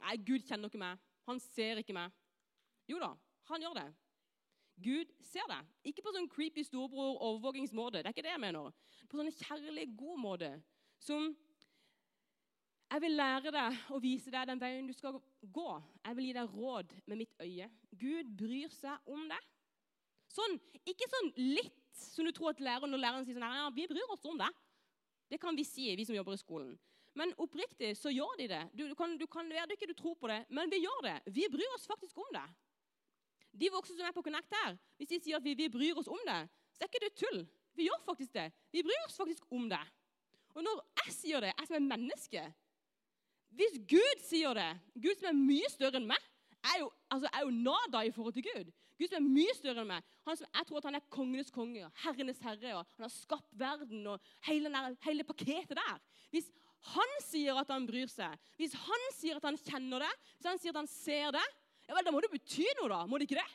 Nei, 0.02 0.16
Gud 0.26 0.42
kjenner 0.42 0.68
ikke 0.68 0.80
meg. 0.82 0.98
Han 1.28 1.38
ser 1.40 1.78
ikke 1.80 1.94
meg. 1.96 2.10
Jo 2.90 2.98
da, 3.00 3.12
han 3.48 3.62
gjør 3.62 3.76
det. 3.78 3.86
Gud 4.82 5.12
ser 5.22 5.46
det. 5.48 5.60
Ikke 5.86 6.02
på 6.02 6.12
sånn 6.16 6.26
creepy 6.28 6.64
storebror-overvåkingsmåte. 6.66 8.02
Det 8.02 8.10
er 8.10 8.16
ikke 8.16 8.24
det 8.26 8.32
jeg 8.34 8.42
mener. 8.42 8.74
På 9.08 9.20
sånn 9.20 9.30
kjærlig, 9.38 9.86
god 9.96 10.18
måte. 10.20 10.50
Som 10.98 11.30
jeg 12.94 13.02
vil 13.02 13.16
lære 13.18 13.50
deg 13.50 13.78
og 13.90 14.02
vise 14.04 14.30
deg 14.30 14.46
den 14.46 14.60
veien 14.62 14.86
du 14.86 14.92
skal 14.94 15.16
gå. 15.52 15.70
Jeg 16.04 16.14
vil 16.14 16.28
gi 16.28 16.34
deg 16.36 16.52
råd 16.54 16.92
med 17.10 17.18
mitt 17.18 17.40
øye. 17.42 17.66
Gud 17.98 18.28
bryr 18.38 18.70
seg 18.70 19.10
om 19.10 19.24
deg. 19.30 19.48
Sånn, 20.30 20.54
Ikke 20.86 21.08
sånn 21.10 21.32
litt 21.56 21.80
som 21.98 22.26
du 22.26 22.30
tror 22.34 22.52
at 22.52 22.62
læreren 22.62 22.92
når 22.94 23.02
læreren 23.02 23.26
sier 23.26 23.38
sånn 23.38 23.56
ja, 23.56 23.66
vi 23.74 23.88
bryr 23.90 24.12
oss 24.14 24.22
om 24.30 24.38
deg. 24.38 24.60
Det 25.30 25.40
kan 25.42 25.58
vi 25.58 25.64
si, 25.66 25.88
vi 25.96 26.06
som 26.06 26.14
jobber 26.14 26.36
i 26.36 26.42
skolen. 26.42 26.70
Men 27.18 27.34
oppriktig 27.42 27.94
så 27.98 28.12
gjør 28.14 28.38
de 28.38 28.48
det. 28.52 28.62
Du, 28.74 28.84
du, 28.86 28.94
kan, 28.98 29.18
du 29.18 29.26
kan 29.30 29.50
være 29.50 29.70
det 29.70 29.78
ikke 29.78 29.90
du 29.90 29.98
tror 29.98 30.14
på 30.20 30.30
det, 30.30 30.40
men 30.54 30.70
vi 30.70 30.82
gjør 30.84 31.02
det. 31.08 31.18
Vi 31.34 31.50
bryr 31.50 31.74
oss 31.74 31.90
faktisk 31.90 32.18
om 32.22 32.30
det. 32.34 32.46
De 33.58 33.70
voksne 33.74 33.98
som 33.98 34.06
er 34.06 34.14
på 34.14 34.22
Connect 34.26 34.54
her, 34.54 34.78
hvis 34.98 35.10
de 35.10 35.20
sier 35.22 35.38
at 35.38 35.46
vi, 35.46 35.54
vi 35.58 35.70
bryr 35.70 35.98
oss 35.98 36.10
om 36.10 36.22
det, 36.26 36.40
så 36.74 36.84
er 36.84 36.90
ikke 36.90 37.06
det 37.06 37.14
tull. 37.18 37.42
Vi 37.74 37.88
gjør 37.88 38.02
faktisk 38.06 38.34
det. 38.34 38.48
Vi 38.74 38.82
bryr 38.86 39.06
oss 39.06 39.18
faktisk 39.18 39.50
om 39.54 39.66
det. 39.70 39.82
Og 40.54 40.62
når 40.62 40.82
jeg 41.02 41.14
sier 41.14 41.42
det, 41.42 41.54
jeg 41.54 41.70
som 41.70 41.78
er 41.78 41.90
menneske 41.90 42.42
Hvis 43.54 43.76
Gud 43.90 44.22
sier 44.26 44.56
det, 44.56 44.70
Gud 44.98 45.18
som 45.18 45.30
er 45.30 45.38
mye 45.38 45.68
større 45.70 46.00
enn 46.00 46.08
meg, 46.08 46.30
er 46.64 46.80
jo, 46.80 46.88
altså, 47.12 47.28
er 47.30 47.44
jo 47.44 47.52
nada 47.52 48.02
i 48.02 48.12
forhold 48.14 48.34
til 48.36 48.46
Gud. 48.46 48.72
Gud 48.98 49.10
som 49.10 49.18
er 49.18 49.34
mye 49.36 49.54
større 49.56 49.84
enn 49.84 49.90
meg. 49.90 50.12
Han 50.26 50.38
som, 50.38 50.48
jeg 50.48 50.68
tror 50.68 50.80
at 50.80 50.88
han 50.88 50.98
er 50.98 51.08
kongenes 51.12 51.52
konge, 51.54 51.84
og 51.86 52.04
herrenes 52.04 52.40
herre. 52.44 52.76
og 52.78 52.94
Han 52.96 53.06
har 53.06 53.14
skapt 53.14 53.58
verden 53.60 54.06
og 54.10 54.30
hele, 54.48 54.72
hele 55.04 55.26
pakketet 55.28 55.76
der. 55.78 55.98
Hvis 56.32 56.48
han 56.94 57.18
sier 57.24 57.56
at 57.60 57.70
han 57.72 57.86
bryr 57.88 58.10
seg, 58.12 58.32
hvis 58.60 58.74
han 58.76 59.04
sier 59.16 59.40
at 59.40 59.46
han 59.48 59.60
kjenner 59.60 60.04
det, 60.04 60.12
hvis 60.36 60.48
han 60.50 60.60
sier 60.60 60.74
at 60.74 60.82
han 60.82 60.90
ser 60.90 61.36
det, 61.36 61.44
ja 61.88 61.96
vel, 61.96 62.06
da 62.06 62.12
må 62.14 62.22
det 62.24 62.32
bety 62.32 62.66
noe, 62.80 62.90
da. 62.92 63.02
Må 63.08 63.20
det 63.20 63.28
ikke 63.28 63.40
det? 63.40 63.50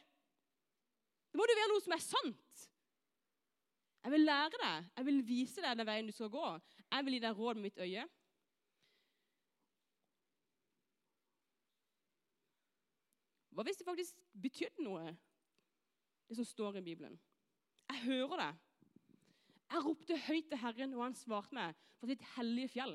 Det 1.29 1.37
må 1.37 1.45
det 1.49 1.57
være 1.59 1.71
noe 1.73 1.83
som 1.83 1.93
er 1.95 2.03
sant. 2.03 2.65
Jeg 3.99 4.13
vil 4.15 4.25
lære 4.25 4.61
deg, 4.61 4.87
jeg 4.95 5.05
vil 5.09 5.19
vise 5.27 5.63
deg 5.63 5.77
den 5.77 5.87
veien 5.89 6.07
du 6.07 6.15
skal 6.15 6.31
gå. 6.33 6.47
Jeg 6.87 7.05
vil 7.05 7.17
gi 7.17 7.21
deg 7.25 7.41
råd 7.41 7.59
med 7.59 7.67
mitt 7.67 7.81
øye. 7.83 8.05
Hva 13.59 13.65
hvis 13.67 13.81
det 13.81 13.83
faktisk 13.83 14.19
betydde 14.39 14.85
noe, 14.85 15.09
det 16.29 16.35
som 16.37 16.45
står 16.47 16.77
i 16.79 16.81
Bibelen? 16.85 17.17
Jeg 17.89 18.05
hører 18.05 18.39
det. 18.39 18.51
Jeg 19.73 19.81
ropte 19.83 20.19
høyt 20.29 20.45
til 20.47 20.61
Herren, 20.61 20.93
og 20.95 21.01
han 21.03 21.15
svarte 21.19 21.57
meg 21.57 21.81
fra 21.99 22.07
sitt 22.07 22.23
hellige 22.37 22.71
fjell. 22.77 22.93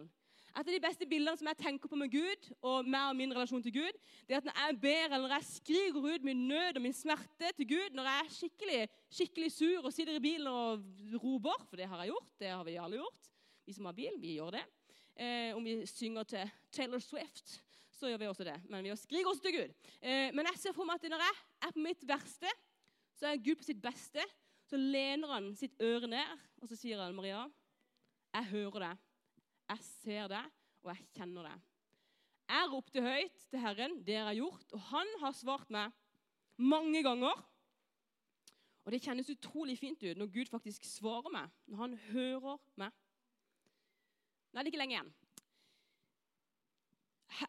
Et 0.55 0.63
av 0.63 0.71
de 0.73 0.79
beste 0.81 1.09
bildene 1.11 1.37
som 1.37 1.51
jeg 1.51 1.59
tenker 1.61 1.93
på 1.93 1.99
med 2.01 2.09
Gud, 2.15 2.49
og 2.65 2.89
meg 2.89 3.11
og 3.11 3.19
min 3.19 3.35
relasjon 3.37 3.67
til 3.67 3.75
Gud, 3.77 3.99
det 4.25 4.39
er 4.39 4.41
at 4.41 4.49
når 4.49 4.57
jeg 4.63 4.79
ber 4.87 5.19
eller 5.19 5.35
jeg 5.37 5.49
skriker 5.51 6.09
ut 6.09 6.25
min 6.31 6.47
nød 6.49 6.81
og 6.81 6.87
min 6.87 6.97
smerte 6.97 7.53
til 7.59 7.69
Gud, 7.75 7.93
når 7.99 8.09
jeg 8.09 8.25
er 8.25 8.33
skikkelig, 8.39 8.81
skikkelig 9.19 9.53
sur 9.53 9.85
og 9.85 9.93
sitter 9.93 10.17
i 10.17 10.25
bilen 10.25 10.49
og 10.49 10.89
roper, 11.27 11.61
for 11.69 11.77
det 11.77 11.91
har 11.93 12.01
jeg 12.07 12.15
gjort, 12.15 12.33
det 12.41 12.55
har 12.55 12.65
vi 12.65 12.81
alle 12.87 13.03
gjort, 13.03 13.31
vi 13.69 13.77
som 13.77 13.93
har 13.93 14.01
bil, 14.01 14.17
vi 14.25 14.39
gjør 14.39 14.57
det. 14.57 14.65
Eh, 15.13 15.53
om 15.53 15.69
vi 15.69 15.77
synger 15.93 16.25
til 16.33 16.57
Taylor 16.73 17.05
Swift, 17.05 17.59
så 18.05 18.13
gjør 18.13 18.21
vi 18.21 18.29
også 18.29 18.45
det. 18.45 18.57
Men 18.69 18.85
vi 18.85 18.95
skriker 19.01 19.31
også 19.31 19.47
til 19.47 19.57
Gud. 19.57 19.75
Eh, 20.05 20.31
men 20.37 20.49
jeg 20.51 20.61
ser 20.61 20.77
for 20.77 20.85
meg 20.89 21.01
at 21.01 21.13
når 21.15 21.25
jeg 21.25 21.37
er 21.65 21.75
på 21.75 21.85
mitt 21.85 22.03
verste, 22.09 22.51
så 23.17 23.31
er 23.31 23.41
Gud 23.41 23.57
på 23.61 23.69
sitt 23.69 23.81
beste. 23.83 24.25
Så 24.69 24.81
lener 24.81 25.33
han 25.33 25.53
sitt 25.57 25.81
øre 25.85 26.09
ned, 26.11 26.45
og 26.61 26.69
så 26.69 26.77
sier 26.77 27.01
han, 27.01 27.15
'Maria, 27.17 27.45
jeg 28.35 28.51
hører 28.51 28.85
deg. 28.85 29.01
Jeg 29.73 29.81
ser 29.89 30.29
deg, 30.33 30.53
og 30.83 30.93
jeg 30.93 31.07
kjenner 31.17 31.49
deg.' 31.49 31.71
Jeg 32.45 32.69
ropte 32.71 33.01
høyt 33.01 33.45
til 33.51 33.61
Herren, 33.61 33.99
det 34.05 34.17
har 34.21 34.29
jeg 34.33 34.43
gjort, 34.43 34.73
og 34.77 34.81
han 34.91 35.13
har 35.23 35.33
svart 35.33 35.71
meg 35.73 35.93
mange 36.61 37.01
ganger. 37.03 37.41
Og 38.85 38.93
det 38.93 39.01
kjennes 39.01 39.31
utrolig 39.33 39.79
fint 39.81 40.03
ut 40.05 40.21
når 40.21 40.33
Gud 40.33 40.53
faktisk 40.53 40.85
svarer 40.85 41.33
meg, 41.33 41.49
når 41.65 41.81
han 41.81 41.95
hører 42.11 42.61
meg. 42.77 42.93
Nå 44.53 44.61
er 44.61 44.67
det 44.67 44.75
ikke 44.75 44.83
lenge 44.83 44.99
igjen. 44.99 45.15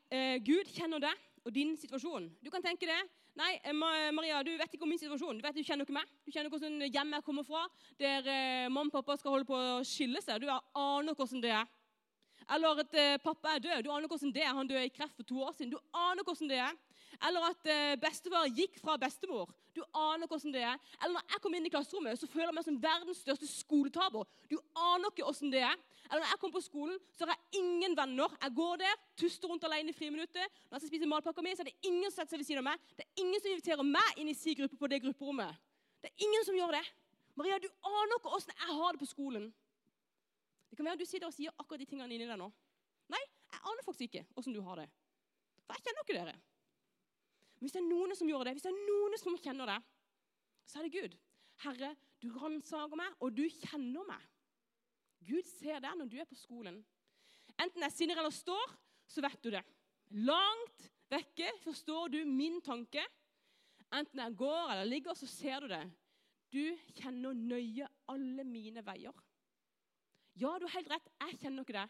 Eh, 0.10 0.38
Gud 0.46 0.70
kjenner 0.74 1.02
deg 1.04 1.46
og 1.46 1.54
din 1.54 1.76
situasjon. 1.78 2.28
Du 2.42 2.50
kan 2.54 2.64
tenke 2.64 2.88
det. 2.90 2.98
Nei, 3.36 3.52
eh, 3.64 3.74
Maria, 3.76 4.42
du 4.44 4.54
vet 4.58 4.74
ikke 4.74 4.86
om 4.88 4.90
min 4.90 5.02
situasjon. 5.02 5.38
Du 5.38 5.44
vet, 5.46 5.56
du 5.56 5.64
kjenner 5.64 5.86
ikke 5.86 5.98
meg. 5.98 6.10
Du 6.26 6.32
kjenner 6.32 6.50
hvordan 6.50 6.80
hjemmet 6.88 7.20
jeg 7.20 7.26
kommer 7.28 7.46
fra, 7.46 7.66
der 8.00 8.28
eh, 8.32 8.68
mamma 8.70 8.90
og 8.90 8.96
pappa 8.98 9.18
skal 9.20 9.36
holde 9.36 9.50
på 9.50 9.58
å 9.58 9.84
skille 9.86 10.22
seg. 10.24 10.42
Du 10.42 10.50
aner 10.50 11.14
hvordan 11.14 11.44
det 11.44 11.54
er. 11.54 11.68
Eller 12.56 12.82
at 12.84 13.24
pappa 13.24 13.56
er 13.56 13.64
død. 13.64 13.84
Du 13.86 13.92
aner 13.92 14.08
hvordan 14.08 14.34
det 14.34 14.44
er. 14.44 14.54
Han 14.54 14.68
døde 14.70 14.86
i 14.86 14.94
kreft 14.94 15.16
for 15.18 15.26
to 15.26 15.40
år 15.42 15.56
siden. 15.58 15.74
Du 15.74 15.80
aner 15.98 16.24
hvordan 16.24 16.52
det 16.52 16.60
er. 16.62 16.76
Eller 17.28 17.46
at 17.50 17.70
eh, 17.72 17.96
bestefar 18.02 18.50
gikk 18.52 18.80
fra 18.82 18.98
bestemor. 19.02 19.52
Du 19.76 19.82
aner 19.92 20.28
hvordan 20.28 20.54
det 20.56 20.64
er. 20.64 20.80
Eller 21.02 21.18
når 21.18 21.34
jeg 21.34 21.42
kommer 21.44 21.60
inn 21.60 21.68
i 21.68 21.72
klasserommet, 21.74 22.20
så 22.20 22.30
føler 22.32 22.50
jeg 22.50 22.58
meg 22.58 22.68
som 22.68 22.80
verdens 22.84 23.22
største 23.26 23.50
skoletaper. 23.50 24.28
Du 24.52 24.56
aner 24.80 25.12
ikke 25.12 25.28
hvordan 25.28 25.54
det 25.54 25.64
er. 25.68 25.76
Eller 26.06 26.22
når 26.22 26.32
jeg 26.32 26.42
kommer 26.42 26.58
på 26.60 26.66
skolen, 26.66 27.00
så 27.18 27.26
har 27.26 27.36
jeg 27.36 27.62
ingen 27.62 27.96
venner. 27.98 28.38
Jeg 28.42 28.56
går 28.56 28.82
der, 28.84 29.00
tuster 29.20 29.52
rundt 29.52 29.68
alene 29.68 29.92
i 29.92 29.98
friminuttet. 29.98 30.60
Når 30.70 30.78
jeg 30.78 30.86
skal 30.86 30.94
spise 30.94 31.10
matpakka 31.12 31.44
mi, 31.46 31.56
så 31.58 31.66
er 31.66 31.72
det 31.72 31.90
ingen 31.90 32.12
som 32.12 32.22
setter 32.22 32.36
seg 32.36 32.44
ved 32.44 32.50
siden 32.52 32.64
av 32.64 32.70
meg. 32.70 32.92
Det 32.96 33.08
er 33.08 33.24
ingen 33.26 33.42
som 33.42 33.52
inviterer 33.52 33.90
meg 33.90 34.22
inn 34.22 34.32
i 34.32 34.38
sin 34.38 34.60
gruppe 34.62 34.80
på 34.80 34.92
det 34.92 35.02
grupperommet. 35.04 35.64
Det 36.04 36.12
er 36.12 36.28
ingen 36.28 36.48
som 36.48 36.58
gjør 36.58 36.78
det. 36.78 36.86
Maria, 37.36 37.60
du 37.60 37.68
aner 37.68 38.16
ikke 38.16 38.32
hvordan 38.32 38.60
jeg 38.62 38.80
har 38.80 38.96
det 38.96 39.02
på 39.02 39.10
skolen. 39.10 39.50
Det 40.70 40.78
kan 40.80 40.88
være 40.88 41.02
du 41.02 41.08
sitter 41.08 41.28
og 41.28 41.36
sier 41.36 41.54
akkurat 41.60 41.82
de 41.82 41.88
tingene 41.90 42.16
inni 42.16 42.28
deg 42.28 42.40
nå. 42.40 42.48
Nei, 43.12 43.22
jeg 43.52 43.62
aner 43.62 43.86
faktisk 43.86 44.08
ikke 44.08 44.26
åssen 44.40 44.56
du 44.56 44.62
har 44.66 44.82
det. 44.82 44.88
For 45.66 45.76
jeg 45.76 45.86
kjenner 45.88 46.06
ikke 46.06 46.18
dere. 46.20 46.36
Men 47.56 47.68
hvis 47.68 47.76
det 47.76 47.82
er 47.82 47.88
noen 47.88 48.16
som 48.18 48.30
gjør 48.30 48.48
det, 48.48 48.56
hvis 48.58 48.66
det 48.66 48.72
er 48.74 48.88
noen 48.90 49.20
som 49.22 49.38
kjenner 49.40 49.72
det, 49.72 49.78
så 50.66 50.80
er 50.80 50.88
det 50.88 50.96
Gud. 50.96 51.16
Herre, 51.64 51.92
du 52.22 52.28
ransaker 52.36 53.00
meg, 53.00 53.14
og 53.24 53.36
du 53.38 53.46
kjenner 53.62 54.08
meg. 54.08 54.24
Gud 55.26 55.48
ser 55.56 55.80
deg 55.84 55.96
når 55.98 56.10
du 56.12 56.18
er 56.22 56.30
på 56.30 56.38
skolen. 56.38 56.82
Enten 57.56 57.86
jeg 57.86 57.96
sinner 57.96 58.20
eller 58.20 58.34
står, 58.36 58.74
så 59.08 59.24
vet 59.24 59.40
du 59.46 59.52
det. 59.54 59.64
Langt 60.28 60.90
vekke 61.12 61.52
forstår 61.64 62.12
du 62.14 62.20
min 62.28 62.60
tanke. 62.66 63.04
Enten 63.96 64.22
jeg 64.22 64.38
går 64.38 64.74
eller 64.74 64.90
ligger, 64.90 65.16
så 65.18 65.30
ser 65.30 65.64
du 65.64 65.72
det. 65.72 65.84
Du 66.54 66.64
kjenner 67.00 67.36
nøye 67.36 67.88
alle 68.12 68.46
mine 68.48 68.84
veier. 68.86 69.16
Ja, 70.36 70.52
du 70.60 70.68
har 70.68 70.76
helt 70.76 70.92
rett. 70.92 71.10
Jeg 71.24 71.40
kjenner 71.42 71.64
ikke 71.64 71.78
det. 71.78 71.88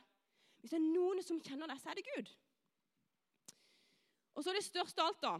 Hvis 0.61 0.73
det 0.73 0.79
er 0.79 0.85
noen 0.85 1.21
som 1.25 1.41
kjenner 1.41 1.69
det, 1.69 1.79
så 1.81 1.91
er 1.91 1.99
det 1.99 2.05
Gud. 2.07 2.31
Og 4.35 4.43
så 4.43 4.51
er 4.51 4.59
det 4.59 4.67
største 4.67 5.01
av 5.01 5.11
alt, 5.11 5.21
da. 5.23 5.35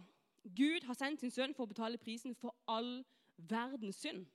Gud 0.46 0.86
har 0.86 0.98
sendt 0.98 1.22
sin 1.22 1.34
sønn 1.34 1.56
for 1.56 1.66
å 1.66 1.72
betale 1.72 1.98
prisen 2.02 2.36
for 2.38 2.54
all 2.70 3.00
verdens 3.38 4.02
synd. 4.04 4.26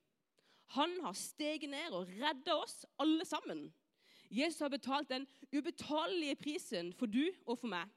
Han 0.74 0.96
har 1.02 1.14
steget 1.18 1.70
ned 1.70 1.94
og 1.94 2.10
redda 2.18 2.56
oss 2.62 2.84
alle 3.02 3.24
sammen. 3.26 3.68
Jesus 4.30 4.60
har 4.62 4.70
betalt 4.70 5.10
den 5.10 5.26
ubetalelige 5.50 6.36
prisen 6.38 6.92
for 6.94 7.10
du 7.10 7.24
og 7.46 7.58
for 7.58 7.70
meg. 7.70 7.88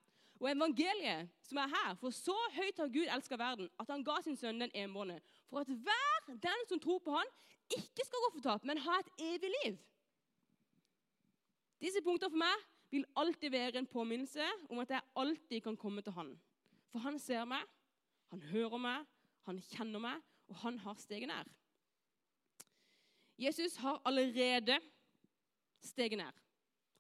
Og 0.42 0.50
evangeliet 0.50 1.30
som 1.46 1.60
er 1.62 1.70
her, 1.72 1.94
for 2.02 2.12
så 2.12 2.36
høyt 2.56 2.80
har 2.82 2.90
Gud 2.92 3.10
elska 3.16 3.38
verden, 3.40 3.70
at 3.80 3.90
han 3.94 4.04
ga 4.04 4.18
sin 4.26 4.38
sønn 4.38 4.60
den 4.60 4.74
enbårne, 4.76 5.20
for 5.48 5.62
at 5.62 5.70
hver 5.70 6.34
den 6.42 6.66
som 6.68 6.82
tror 6.82 7.00
på 7.06 7.14
han, 7.14 7.30
ikke 7.72 8.06
skal 8.06 8.26
gå 8.26 8.32
fortapt, 8.40 8.66
men 8.68 8.82
ha 8.82 8.98
et 9.00 9.12
evig 9.24 9.52
liv. 9.54 9.78
Disse 11.82 12.02
punktene 12.04 12.34
for 12.34 12.42
meg 12.42 12.66
vil 12.94 13.06
alltid 13.18 13.54
være 13.54 13.82
en 13.82 13.90
påminnelse 13.90 14.50
om 14.70 14.82
at 14.84 14.92
jeg 14.94 15.08
alltid 15.16 15.62
kan 15.66 15.78
komme 15.78 16.02
til 16.02 16.14
Han. 16.14 16.34
For 16.92 17.02
han 17.02 17.18
ser 17.20 17.46
meg, 17.50 17.64
han 18.34 18.42
hører 18.50 18.80
meg, 18.82 19.10
han 19.46 19.60
kjenner 19.62 20.02
meg, 20.02 20.22
og 20.50 20.56
han 20.64 20.80
har 20.82 20.96
steget 20.98 21.30
nær. 21.30 21.50
Jesus 23.38 23.76
har 23.78 24.00
allerede 24.10 24.80
steget 25.86 26.18
nær. 26.18 26.34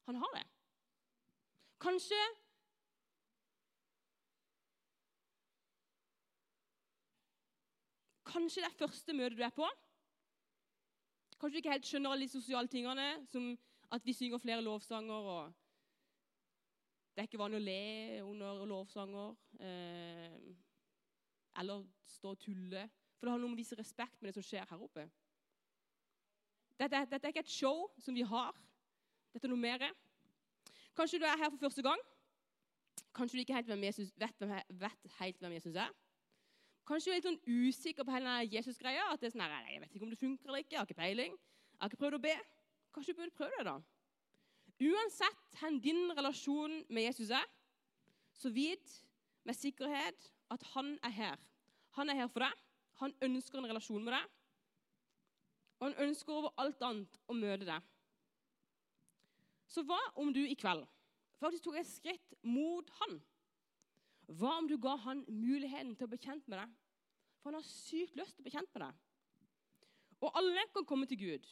Han 0.05 0.19
har 0.21 0.35
det. 0.35 0.43
Kanskje 1.81 2.19
kanskje 8.33 8.61
det 8.61 8.69
er 8.69 8.77
første 8.77 9.15
møte 9.17 9.37
du 9.37 9.41
er 9.45 9.55
på. 9.55 9.67
Kanskje 11.39 11.55
du 11.55 11.61
ikke 11.63 11.73
helt 11.73 11.89
skjønner 11.89 12.13
alle 12.13 12.27
de 12.27 12.35
sosiale 12.35 12.69
tingene, 12.69 13.07
som 13.31 13.49
at 13.89 14.05
vi 14.05 14.13
synger 14.13 14.37
flere 14.37 14.61
lovsanger. 14.61 15.31
og 15.33 15.53
Det 17.15 17.23
er 17.23 17.29
ikke 17.31 17.41
vanlig 17.41 17.59
å 17.59 17.65
le 17.65 18.21
under 18.21 18.63
lovsanger. 18.69 19.35
Eh, 19.59 20.37
eller 21.60 21.86
stå 22.05 22.33
og 22.33 22.39
tulle. 22.39 22.88
For 23.17 23.27
det 23.27 23.33
har 23.33 23.41
noe 23.41 23.51
med 23.51 23.57
å 23.57 23.62
vise 23.62 23.77
respekt 23.79 24.22
med 24.22 24.29
det 24.29 24.38
som 24.38 24.45
skjer 24.45 24.67
her 24.69 24.81
oppe. 24.83 25.07
Dette, 26.79 27.03
dette 27.12 27.27
er 27.27 27.31
ikke 27.31 27.43
et 27.45 27.53
show 27.53 27.86
som 28.01 28.15
vi 28.15 28.25
har. 28.27 28.55
Dette 29.33 29.48
er 29.48 29.53
noe 29.53 29.62
mer. 29.62 29.86
Kanskje 30.98 31.22
du 31.22 31.25
er 31.25 31.38
her 31.39 31.51
for 31.53 31.62
første 31.62 31.86
gang. 31.86 32.01
Kanskje 33.13 33.38
du 33.38 33.43
ikke 33.43 33.55
helt 33.55 33.69
Jesus, 33.86 34.12
vet, 34.17 34.43
vet, 34.69 35.07
helt 35.19 35.39
hvem 35.39 35.53
Jesus 35.53 35.75
er. 35.75 35.93
Kanskje 36.88 37.10
du 37.10 37.13
er 37.13 37.19
litt 37.19 37.29
sånn 37.29 37.43
usikker 37.48 38.03
på 38.03 38.12
hele 38.12 38.33
Jesus-greia. 38.51 39.05
at 39.13 39.22
det 39.22 39.29
er 39.29 39.36
sånn, 39.38 39.45
nei, 39.45 39.74
Jeg 39.74 39.81
vet 39.81 39.95
ikke 39.95 40.05
om 40.05 40.10
det 40.10 40.19
funker 40.19 40.50
eller 40.50 40.60
ikke. 40.65 40.74
Jeg 40.75 40.79
har 40.79 40.89
ikke 40.89 41.01
peiling. 41.01 41.33
Jeg 41.33 41.79
har 41.79 41.91
ikke 41.91 42.01
prøvd 42.03 42.17
å 42.17 42.24
be. 42.25 42.36
Kanskje 42.93 43.13
du 43.13 43.19
burde 43.22 43.38
prøve 43.38 43.57
det, 43.57 43.65
da. 43.65 43.77
Uansett 44.83 45.60
hvor 45.60 45.79
din 45.79 46.12
relasjon 46.17 46.83
med 46.89 47.07
Jesus 47.07 47.29
er, 47.29 47.45
så 48.33 48.50
vit 48.50 48.98
med 49.45 49.55
sikkerhet 49.55 50.31
at 50.53 50.63
han 50.74 50.95
er 51.03 51.13
her. 51.13 51.41
Han 51.98 52.10
er 52.10 52.24
her 52.24 52.29
for 52.31 52.45
deg. 52.45 52.63
Han 53.01 53.13
ønsker 53.25 53.60
en 53.60 53.69
relasjon 53.72 54.03
med 54.05 54.13
deg. 54.15 54.31
Og 55.79 55.88
han 55.89 56.00
ønsker 56.07 56.33
over 56.33 56.53
alt 56.62 56.83
annet 56.86 57.19
å 57.27 57.36
møte 57.38 57.67
deg. 57.67 57.91
Så 59.67 59.83
hva 59.88 60.00
om 60.22 60.29
du 60.33 60.43
i 60.45 60.57
kveld 60.60 60.86
faktisk 61.41 61.65
tok 61.65 61.79
et 61.81 61.89
skritt 61.89 62.36
mot 62.45 62.88
han? 63.01 63.17
Hva 64.31 64.53
om 64.62 64.69
du 64.69 64.77
ga 64.79 64.93
han 65.03 65.25
muligheten 65.27 65.95
til 65.98 66.07
å 66.07 66.12
bli 66.13 66.22
kjent 66.22 66.45
med 66.48 66.62
deg? 66.62 66.77
For 67.41 67.51
han 67.51 67.60
har 67.60 67.67
sykt 67.67 68.15
lyst 68.15 68.38
til 68.38 68.45
å 68.45 68.48
bli 68.48 68.53
kjent 68.53 68.69
med 68.72 68.86
deg. 68.86 69.01
Og 70.24 70.39
alle 70.39 70.63
kan 70.72 70.88
komme 70.88 71.10
til 71.10 71.19
Gud. 71.19 71.50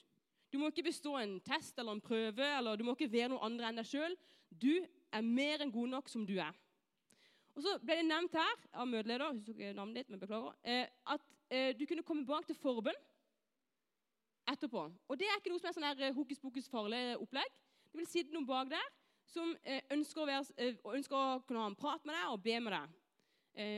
Du 0.51 0.59
må 0.59 0.69
ikke 0.71 0.85
bestå 0.87 1.17
en 1.19 1.37
test 1.43 1.77
eller 1.79 1.97
en 1.97 2.03
prøve, 2.03 2.45
eller 2.57 2.79
du 2.79 2.85
må 2.87 2.95
ikke 2.95 3.11
være 3.11 3.33
noe 3.33 3.43
andre 3.43 3.67
enn 3.67 3.79
deg 3.81 3.89
sjøl. 3.89 4.15
Du 4.51 4.71
er 4.79 5.25
mer 5.25 5.63
enn 5.63 5.73
god 5.73 5.91
nok 5.91 6.11
som 6.11 6.23
du 6.27 6.37
er. 6.39 6.55
Og 7.55 7.63
så 7.65 7.73
ble 7.83 7.97
det 7.99 8.07
nevnt 8.07 8.35
her 8.37 8.61
av 8.79 8.87
møteleder 8.87 9.33
husker 9.33 9.55
ikke 9.55 9.73
navnet 9.75 10.01
ditt, 10.01 10.11
men 10.11 10.21
beklager, 10.21 10.53
eh, 10.63 10.85
at 11.11 11.25
eh, 11.51 11.71
du 11.75 11.83
kunne 11.89 12.05
komme 12.07 12.27
bak 12.27 12.47
til 12.47 12.57
forbønn 12.59 12.97
etterpå. 14.51 14.85
Og 15.07 15.19
Det 15.19 15.27
er 15.27 15.39
ikke 15.39 15.51
noe 15.51 15.61
som 15.61 15.69
er 15.71 15.75
sånn 15.75 15.89
eh, 15.91 16.15
hokus 16.15 16.39
pokus 16.39 16.71
farlig 16.71 17.01
opplegg. 17.19 17.59
Det 17.91 17.99
vil 17.99 18.09
sitte 18.09 18.35
noen 18.35 18.47
bak 18.47 18.71
der 18.71 18.87
som 19.31 19.51
ønsker 19.93 20.23
å, 20.23 20.27
være, 20.27 20.71
ønsker 20.91 21.15
å, 21.15 21.27
kunne 21.47 21.61
ha 21.63 21.69
en 21.69 21.77
prat 21.79 22.03
med 22.07 22.17
deg 22.17 22.31
og 22.33 22.41
be 22.43 22.55
med 22.59 22.73
deg. 22.75 22.95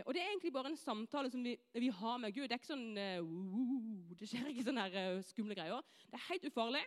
og 0.01 0.10
Det 0.15 0.22
er 0.22 0.32
egentlig 0.32 0.51
bare 0.56 0.72
en 0.72 0.80
samtale 0.80 1.30
som 1.30 1.44
vi, 1.46 1.53
vi 1.77 1.92
har 1.94 2.18
med 2.22 2.34
Gud. 2.34 2.48
Det 2.50 2.56
er 2.56 2.62
ikke 2.62 2.72
sånn, 2.72 2.98
uh, 2.98 4.15
det 4.18 4.30
skjer 4.32 4.48
ikke 4.50 4.65
sånne 4.65 5.03
skumle 5.27 5.58
greier. 5.58 5.86
Det 6.10 6.18
er 6.18 6.25
helt 6.32 6.48
ufarlig. 6.50 6.82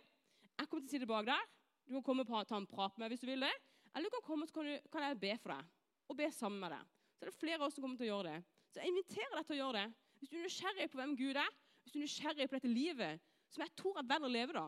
Jeg 0.57 0.66
kommer 0.66 0.83
til 0.83 0.90
å 0.90 0.95
sitte 0.97 1.11
bak 1.12 1.28
der. 1.31 1.47
Du 1.87 1.95
kan 1.95 2.07
komme 2.09 2.26
og 2.26 2.50
ta 2.50 2.59
en 2.59 2.66
prat 2.66 2.97
med 2.97 3.05
meg 3.05 3.14
hvis 3.14 3.23
du 3.23 3.31
vil 3.31 3.47
det. 3.47 3.52
Eller 3.93 4.11
du 4.11 4.16
kan 4.16 4.26
komme, 4.33 4.50
så 4.50 4.59
kan, 4.59 4.66
du, 4.66 4.90
kan 4.90 5.07
jeg 5.07 5.21
be 5.23 5.37
for 5.45 5.55
deg 5.55 5.71
og 6.07 6.19
be 6.19 6.29
sammen 6.35 6.61
med 6.63 6.75
deg. 6.75 6.95
Så 7.17 7.25
er 7.25 7.31
det 7.31 7.39
flere 7.39 7.61
av 7.61 7.69
oss 7.69 7.77
som 7.77 7.85
kommer 7.85 8.01
til 8.01 8.09
å 8.09 8.13
gjøre 8.15 8.33
det. 8.33 8.57
Så 8.73 8.83
jeg 8.83 8.93
inviterer 8.93 9.39
deg 9.39 9.47
til 9.47 9.57
å 9.57 9.61
gjøre 9.61 9.83
det. 9.83 9.87
Hvis 10.21 10.33
du 10.33 10.37
er 10.37 10.45
nysgjerrig 10.47 10.89
på 10.93 11.01
hvem 11.01 11.15
Gud 11.19 11.41
er, 11.41 11.53
hvis 11.83 11.95
du 11.95 11.99
er 11.99 12.05
nysgjerrig 12.05 12.49
på 12.49 12.57
dette 12.57 12.73
livet, 12.73 13.27
som 13.53 13.65
jeg 13.65 13.75
tror 13.79 14.01
er 14.01 14.09
verdt 14.11 14.27
å 14.27 14.33
leve 14.33 14.57
da. 14.57 14.65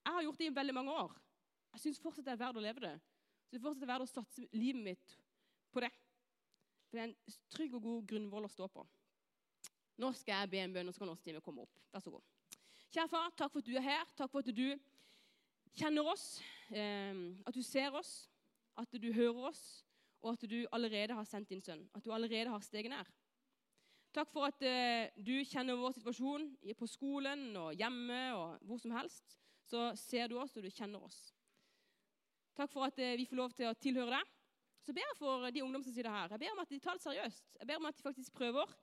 Jeg 0.00 0.16
har 0.16 0.24
gjort 0.24 0.40
det 0.40 0.48
i 0.48 0.54
veldig 0.60 0.76
mange 0.76 0.94
år. 1.02 1.16
Jeg 1.74 1.82
syns 1.84 2.00
fortsatt 2.02 2.26
det 2.26 2.34
er 2.34 2.40
verdt 2.40 2.60
å 2.60 2.64
leve 2.64 2.84
det. 2.84 2.94
Så 3.46 3.56
det 3.56 3.62
fortsatt 3.64 3.84
er 3.84 3.90
verdt 3.92 4.06
å 4.06 4.10
satse 4.10 4.46
livet 4.56 4.84
mitt 4.86 5.16
på 5.74 5.82
det. 5.84 5.90
For 6.88 6.98
det 6.98 7.02
er 7.02 7.10
en 7.10 7.36
trygg 7.52 7.76
og 7.78 7.84
god 7.84 8.08
grunnvoll 8.10 8.48
å 8.48 8.52
stå 8.52 8.70
på. 8.72 8.86
Nå 10.00 10.12
skal 10.16 10.40
jeg 10.40 10.52
be 10.54 10.62
en 10.64 10.72
bønn, 10.74 10.88
og 10.88 10.96
så 10.96 11.04
kan 11.04 11.12
Åstine 11.12 11.42
komme 11.44 11.66
opp. 11.66 11.82
Vær 11.92 12.02
så 12.02 12.14
god. 12.14 12.24
Kjære 12.90 13.10
far, 13.12 13.28
takk 13.36 13.52
for 13.52 13.60
at 13.60 13.68
du 13.68 13.76
er 13.76 13.84
her. 13.84 14.08
Takk 14.16 14.32
for 14.32 14.40
at 14.40 14.56
du 14.56 14.66
kjenner 15.76 16.08
oss, 16.10 16.40
eh, 16.72 17.20
at 17.46 17.54
du 17.54 17.62
ser 17.62 17.94
oss, 17.94 18.14
at 18.80 18.96
du 18.96 19.10
hører 19.12 19.50
oss, 19.50 19.84
og 20.20 20.36
at 20.36 20.46
du 20.50 20.58
allerede 20.72 21.16
har 21.16 21.26
sendt 21.28 21.50
din 21.50 21.62
sønn. 21.64 21.86
At 21.94 22.04
du 22.04 22.12
allerede 22.12 22.50
har 22.52 22.64
steget 22.64 22.92
nær. 22.92 23.08
Takk 24.14 24.32
for 24.32 24.48
at 24.48 24.62
eh, 24.66 25.12
du 25.22 25.36
kjenner 25.46 25.78
vår 25.78 25.94
situasjon 26.00 26.48
på 26.78 26.88
skolen 26.90 27.54
og 27.56 27.76
hjemme 27.78 28.18
og 28.34 28.64
hvor 28.66 28.80
som 28.82 28.94
helst. 28.96 29.36
Så 29.70 29.92
ser 29.94 30.26
du 30.26 30.34
oss, 30.40 30.56
og 30.58 30.66
du 30.66 30.70
kjenner 30.74 31.02
oss. 31.06 31.28
Takk 32.58 32.72
for 32.72 32.88
at 32.88 32.98
eh, 32.98 33.14
vi 33.20 33.28
får 33.30 33.38
lov 33.38 33.54
til 33.54 33.70
å 33.70 33.76
tilhøre 33.78 34.18
deg. 34.18 34.32
Så 34.82 34.94
ber 34.96 35.04
jeg 35.04 35.18
for 35.20 35.46
de 35.54 35.62
ungdom 35.62 35.84
som 35.84 35.94
sitter 35.94 36.10
her. 36.10 36.32
Jeg 36.34 36.42
ber 36.42 36.56
om 36.56 36.62
at 36.64 36.72
de 36.72 36.80
tar 36.82 36.98
det 36.98 37.04
seriøst. 37.04 37.46
Jeg 37.60 37.68
ber 37.68 37.78
om 37.78 37.86
at 37.90 37.98
de 37.98 38.06
faktisk 38.06 38.34
prøver 38.34 38.74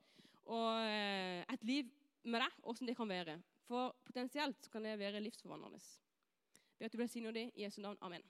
og, 0.48 0.80
eh, 0.88 1.44
et 1.44 1.64
liv 1.68 1.92
med 2.24 2.40
deg, 2.40 2.58
åssen 2.64 2.88
det 2.88 2.96
kan 2.96 3.08
være. 3.08 3.36
For 3.68 3.92
potensielt 4.08 4.70
kan 4.72 4.84
det 4.84 4.96
være 4.98 5.20
livsforvandlende. 5.20 5.84
Jeg 5.84 6.78
ber 6.78 6.88
at 6.88 6.96
du 6.96 7.02
velsigner 7.02 7.36
dem 7.36 7.52
i 7.54 7.66
Jesu 7.66 7.82
navn. 7.82 7.98
Amen. 8.00 8.24